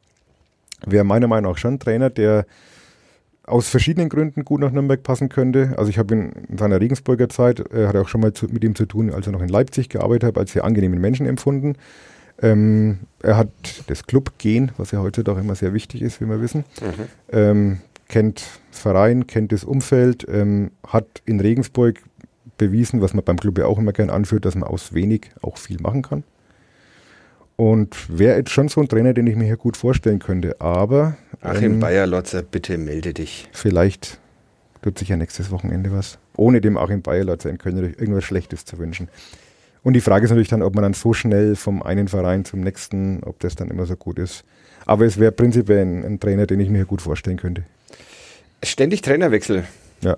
Wäre 0.87 1.04
meiner 1.04 1.26
Meinung 1.26 1.52
nach 1.52 1.58
schon 1.58 1.75
ein 1.75 1.80
Trainer, 1.80 2.11
der 2.11 2.47
aus 3.49 3.68
verschiedenen 3.68 4.08
Gründen 4.08 4.44
gut 4.44 4.61
nach 4.61 4.70
Nürnberg 4.70 5.03
passen 5.03 5.29
könnte. 5.29 5.74
Also 5.76 5.90
ich 5.90 5.98
habe 5.98 6.14
ihn 6.14 6.33
in 6.48 6.59
seiner 6.59 6.81
Regensburger 6.81 7.29
Zeit, 7.29 7.61
äh, 7.72 7.87
hatte 7.87 8.00
auch 8.00 8.09
schon 8.09 8.20
mal 8.20 8.33
zu, 8.33 8.46
mit 8.46 8.62
ihm 8.62 8.74
zu 8.74 8.87
tun, 8.87 9.12
als 9.12 9.26
er 9.26 9.33
noch 9.33 9.42
in 9.42 9.48
Leipzig 9.48 9.88
gearbeitet 9.88 10.24
hat, 10.24 10.38
als 10.38 10.53
sehr 10.53 10.64
angenehmen 10.64 11.00
Menschen 11.00 11.26
empfunden. 11.26 11.76
Ähm, 12.40 13.00
er 13.20 13.37
hat 13.37 13.48
das 13.88 14.07
Club-Gen, 14.07 14.70
was 14.76 14.92
ja 14.92 15.00
heute 15.00 15.24
doch 15.24 15.38
immer 15.38 15.57
sehr 15.57 15.74
wichtig 15.74 16.03
ist, 16.03 16.20
wie 16.20 16.26
wir 16.26 16.40
wissen. 16.40 16.64
Mhm. 16.81 17.05
Ähm, 17.33 17.79
kennt 18.09 18.42
Verein, 18.71 19.27
kennt 19.27 19.53
das 19.53 19.64
Umfeld, 19.64 20.27
ähm, 20.29 20.71
hat 20.87 21.07
in 21.25 21.40
Regensburg 21.40 22.03
bewiesen, 22.57 23.01
was 23.01 23.14
man 23.14 23.25
beim 23.25 23.38
Club 23.38 23.59
ja 23.59 23.66
auch 23.66 23.79
immer 23.79 23.92
gern 23.92 24.11
anführt, 24.11 24.44
dass 24.44 24.55
man 24.55 24.68
aus 24.68 24.92
wenig 24.92 25.31
auch 25.42 25.59
viel 25.59 25.81
machen 25.81 26.03
kann. 26.03 26.25
Und 27.57 27.97
wäre 28.18 28.37
jetzt 28.37 28.51
schon 28.51 28.68
so 28.68 28.81
ein 28.81 28.88
Trainer, 28.88 29.14
den 29.14 29.27
ich 29.27 29.37
mir 29.37 29.44
hier 29.44 29.57
gut 29.57 29.77
vorstellen 29.77 30.21
könnte. 30.21 30.61
Aber 30.61 31.16
Achim 31.40 31.75
ähm, 31.75 31.81
Bayerlotzer, 31.81 32.42
bitte 32.42 32.79
melde 32.79 33.12
dich. 33.14 33.49
vielleicht 33.53 34.21
tut 34.83 34.99
sich 34.99 35.09
ja 35.09 35.16
nächstes 35.16 35.51
Wochenende 35.51 35.90
was. 35.92 36.18
Ohne 36.37 36.61
dem 36.61 36.77
Achim 36.77 37.03
Bayerlotzer 37.03 37.51
in 37.51 37.59
Köln 37.59 37.75
natürlich 37.75 37.99
irgendwas 37.99 38.25
Schlechtes 38.25 38.64
zu 38.64 38.79
wünschen. 38.79 39.09
Und 39.83 39.94
die 39.94 40.01
Frage 40.01 40.25
ist 40.25 40.31
natürlich 40.31 40.49
dann, 40.49 40.62
ob 40.62 40.75
man 40.75 40.83
dann 40.83 40.94
so 40.94 41.12
schnell 41.12 41.57
vom 41.57 41.83
einen 41.83 42.09
Verein 42.09 42.44
zum 42.44 42.61
nächsten, 42.61 43.23
ob 43.25 43.40
das 43.40 43.57
dann 43.57 43.71
immer 43.71 43.87
so 43.87 43.97
gut 43.97 44.18
ist. 44.18 44.44
Aber 44.87 45.05
es 45.05 45.18
wäre 45.18 45.33
prinzipiell 45.33 45.85
ein, 45.85 46.05
ein 46.05 46.21
Trainer, 46.21 46.47
den 46.47 46.61
ich 46.61 46.68
mir 46.68 46.79
hier 46.79 46.87
gut 46.87 47.03
vorstellen 47.03 47.37
könnte. 47.37 47.64
Ständig 48.62 49.03
Trainerwechsel. 49.03 49.64
Ja. 50.01 50.16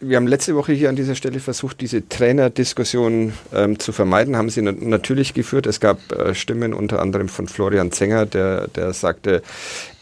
Wir 0.00 0.16
haben 0.16 0.26
letzte 0.26 0.56
Woche 0.56 0.72
hier 0.72 0.88
an 0.88 0.96
dieser 0.96 1.14
Stelle 1.14 1.38
versucht, 1.38 1.80
diese 1.80 2.08
Trainerdiskussion 2.08 3.32
ähm, 3.54 3.78
zu 3.78 3.92
vermeiden, 3.92 4.36
haben 4.36 4.50
sie 4.50 4.60
na 4.60 4.72
natürlich 4.72 5.34
geführt. 5.34 5.66
Es 5.66 5.78
gab 5.78 5.98
äh, 6.12 6.34
Stimmen 6.34 6.74
unter 6.74 7.00
anderem 7.00 7.28
von 7.28 7.46
Florian 7.46 7.92
Zenger, 7.92 8.26
der, 8.26 8.66
der 8.68 8.92
sagte, 8.92 9.42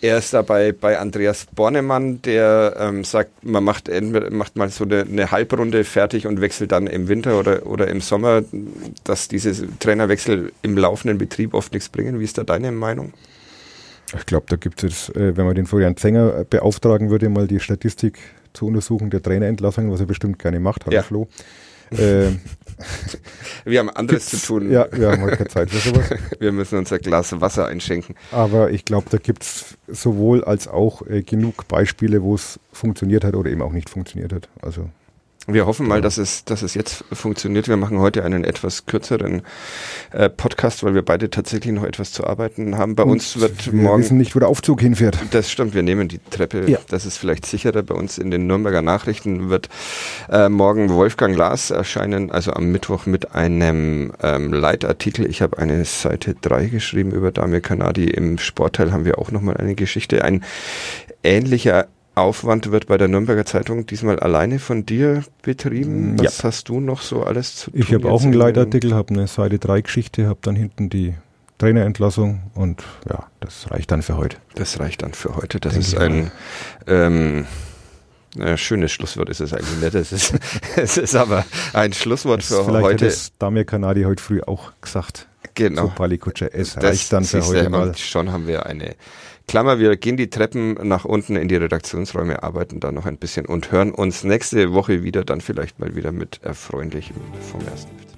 er 0.00 0.18
ist 0.18 0.32
dabei 0.32 0.72
bei 0.72 0.98
Andreas 0.98 1.46
Bornemann, 1.54 2.22
der 2.22 2.76
ähm, 2.78 3.04
sagt, 3.04 3.44
man 3.44 3.64
macht, 3.64 3.90
macht 4.30 4.56
mal 4.56 4.70
so 4.70 4.84
eine, 4.84 5.02
eine 5.02 5.30
Halbrunde 5.30 5.84
fertig 5.84 6.26
und 6.26 6.40
wechselt 6.40 6.72
dann 6.72 6.86
im 6.86 7.08
Winter 7.08 7.38
oder, 7.38 7.66
oder 7.66 7.88
im 7.88 8.00
Sommer, 8.00 8.42
dass 9.04 9.28
diese 9.28 9.68
Trainerwechsel 9.78 10.52
im 10.62 10.78
laufenden 10.78 11.18
Betrieb 11.18 11.52
oft 11.52 11.72
nichts 11.74 11.90
bringen. 11.90 12.18
Wie 12.18 12.24
ist 12.24 12.38
da 12.38 12.44
deine 12.44 12.72
Meinung? 12.72 13.12
Ich 14.16 14.26
glaube, 14.26 14.46
da 14.48 14.56
gibt 14.56 14.82
es 14.82 14.90
jetzt, 15.08 15.16
äh, 15.16 15.36
wenn 15.36 15.44
man 15.46 15.54
den 15.54 15.66
Florian 15.66 15.96
Zenger 15.96 16.40
äh, 16.40 16.44
beauftragen 16.48 17.10
würde, 17.10 17.28
mal 17.28 17.46
die 17.46 17.60
Statistik 17.60 18.18
zu 18.52 18.66
untersuchen 18.66 19.10
der 19.10 19.22
Trainerentlassungen, 19.22 19.90
was 19.90 20.00
er 20.00 20.06
bestimmt 20.06 20.38
gerne 20.38 20.60
macht, 20.60 20.86
hallo 20.86 20.94
Ja. 20.96 21.02
Flo. 21.02 21.28
Äh, 21.90 22.30
Wir 23.64 23.80
haben 23.80 23.90
anderes 23.90 24.26
zu 24.26 24.36
tun. 24.36 24.70
ja, 24.70 24.86
wir 24.92 25.10
haben 25.10 25.22
heute 25.22 25.36
keine 25.38 25.48
Zeit 25.48 25.70
für 25.70 25.88
sowas. 25.88 26.10
Wir 26.38 26.52
müssen 26.52 26.78
uns 26.78 26.92
ein 26.92 27.00
Glas 27.00 27.40
Wasser 27.40 27.66
einschenken. 27.66 28.14
Aber 28.30 28.70
ich 28.70 28.84
glaube, 28.84 29.06
da 29.10 29.18
gibt 29.18 29.42
es 29.42 29.76
sowohl 29.88 30.44
als 30.44 30.68
auch 30.68 31.06
äh, 31.06 31.22
genug 31.22 31.66
Beispiele, 31.66 32.22
wo 32.22 32.34
es 32.34 32.60
funktioniert 32.72 33.24
hat 33.24 33.34
oder 33.34 33.50
eben 33.50 33.62
auch 33.62 33.72
nicht 33.72 33.90
funktioniert 33.90 34.32
hat. 34.32 34.48
Also 34.62 34.88
Wir 35.50 35.64
hoffen 35.64 35.88
mal, 35.88 36.02
dass 36.02 36.18
es, 36.18 36.44
dass 36.44 36.60
es 36.60 36.74
jetzt 36.74 37.06
funktioniert. 37.10 37.68
Wir 37.68 37.78
machen 37.78 37.98
heute 38.00 38.22
einen 38.22 38.44
etwas 38.44 38.84
kürzeren 38.84 39.40
äh, 40.12 40.28
Podcast, 40.28 40.84
weil 40.84 40.94
wir 40.94 41.00
beide 41.00 41.30
tatsächlich 41.30 41.72
noch 41.72 41.84
etwas 41.84 42.12
zu 42.12 42.26
arbeiten 42.26 42.76
haben. 42.76 42.94
Bei 42.94 43.02
uns 43.04 43.40
wird 43.40 43.72
wir 43.72 43.82
morgen. 43.82 44.02
wissen 44.02 44.18
nicht, 44.18 44.36
wo 44.36 44.40
der 44.40 44.48
Aufzug 44.48 44.82
hinfährt. 44.82 45.18
Das 45.30 45.50
stimmt, 45.50 45.72
wir 45.72 45.82
nehmen 45.82 46.06
die 46.06 46.18
Treppe. 46.18 46.70
Ja. 46.70 46.78
Das 46.90 47.06
ist 47.06 47.16
vielleicht 47.16 47.46
sicherer. 47.46 47.82
Bei 47.82 47.94
uns 47.94 48.18
in 48.18 48.30
den 48.30 48.46
Nürnberger 48.46 48.82
Nachrichten 48.82 49.48
wird 49.48 49.70
äh, 50.30 50.50
morgen 50.50 50.90
Wolfgang 50.90 51.34
Lars 51.34 51.70
erscheinen, 51.70 52.30
also 52.30 52.52
am 52.52 52.70
Mittwoch 52.70 53.06
mit 53.06 53.34
einem 53.34 54.12
ähm, 54.22 54.52
Leitartikel. 54.52 55.24
Ich 55.30 55.40
habe 55.40 55.56
eine 55.56 55.82
Seite 55.86 56.34
3 56.34 56.66
geschrieben 56.66 57.12
über 57.12 57.32
Damir 57.32 57.62
Kanadi. 57.62 58.04
Im 58.04 58.36
Sportteil 58.36 58.92
haben 58.92 59.06
wir 59.06 59.18
auch 59.18 59.30
nochmal 59.30 59.56
eine 59.56 59.74
Geschichte. 59.74 60.22
Ein 60.26 60.44
ähnlicher 61.24 61.88
Aufwand 62.20 62.70
wird 62.70 62.86
bei 62.86 62.98
der 62.98 63.08
Nürnberger 63.08 63.44
Zeitung 63.44 63.86
diesmal 63.86 64.18
alleine 64.18 64.58
von 64.58 64.86
dir 64.86 65.24
betrieben. 65.42 66.16
Ja. 66.18 66.24
Was 66.24 66.44
hast 66.44 66.68
du 66.68 66.80
noch 66.80 67.02
so 67.02 67.22
alles 67.22 67.56
zu 67.56 67.70
tun? 67.70 67.80
Ich 67.80 67.92
habe 67.92 68.10
auch 68.10 68.22
einen 68.22 68.32
Leitartikel, 68.32 68.94
habe 68.94 69.14
eine 69.14 69.26
Seite 69.26 69.58
3 69.58 69.82
Geschichte, 69.82 70.26
habe 70.26 70.38
dann 70.42 70.56
hinten 70.56 70.90
die 70.90 71.14
Trainerentlassung 71.58 72.50
und 72.54 72.84
ja, 73.08 73.26
das 73.40 73.70
reicht 73.70 73.90
dann 73.90 74.02
für 74.02 74.16
heute. 74.16 74.36
Das 74.54 74.78
reicht 74.78 75.02
dann 75.02 75.12
für 75.12 75.36
heute. 75.36 75.58
Das 75.58 75.74
Denke 75.74 75.88
ist 75.88 75.98
ein 75.98 76.30
ähm, 76.86 77.46
äh, 78.38 78.56
schönes 78.56 78.92
Schlusswort 78.92 79.28
ist 79.28 79.40
es 79.40 79.52
eigentlich 79.52 79.80
nicht. 79.80 79.94
Es 79.94 80.12
ist, 80.12 80.34
es 80.76 80.96
ist 80.96 81.14
aber 81.14 81.44
ein 81.72 81.92
Schlusswort 81.92 82.40
es 82.40 82.48
für 82.48 82.64
vielleicht 82.64 82.84
heute. 82.84 83.06
Hat 83.06 83.12
es 83.12 83.32
Damir 83.38 83.64
Kanadi 83.64 84.02
heute 84.02 84.22
früh 84.22 84.40
auch 84.42 84.72
gesagt. 84.80 85.28
Genau. 85.54 85.82
So 85.82 85.88
Palikutsche, 85.88 86.52
es 86.52 86.74
das 86.74 86.84
reicht 86.84 87.12
dann 87.12 87.24
für 87.24 87.44
heute 87.44 87.68
mal. 87.68 87.96
Schon 87.96 88.32
haben 88.32 88.46
wir 88.46 88.66
eine 88.66 88.94
Klammer. 89.48 89.78
Wir 89.78 89.96
gehen 89.96 90.16
die 90.16 90.30
Treppen 90.30 90.74
nach 90.86 91.04
unten 91.04 91.34
in 91.36 91.48
die 91.48 91.56
Redaktionsräume, 91.56 92.42
arbeiten 92.42 92.80
da 92.80 92.92
noch 92.92 93.06
ein 93.06 93.16
bisschen 93.16 93.46
und 93.46 93.72
hören 93.72 93.92
uns 93.92 94.22
nächste 94.22 94.72
Woche 94.72 95.02
wieder, 95.02 95.24
dann 95.24 95.40
vielleicht 95.40 95.78
mal 95.80 95.96
wieder 95.96 96.12
mit 96.12 96.40
erfreulichem 96.42 97.16
vom 97.50 97.60
ersten. 97.66 98.17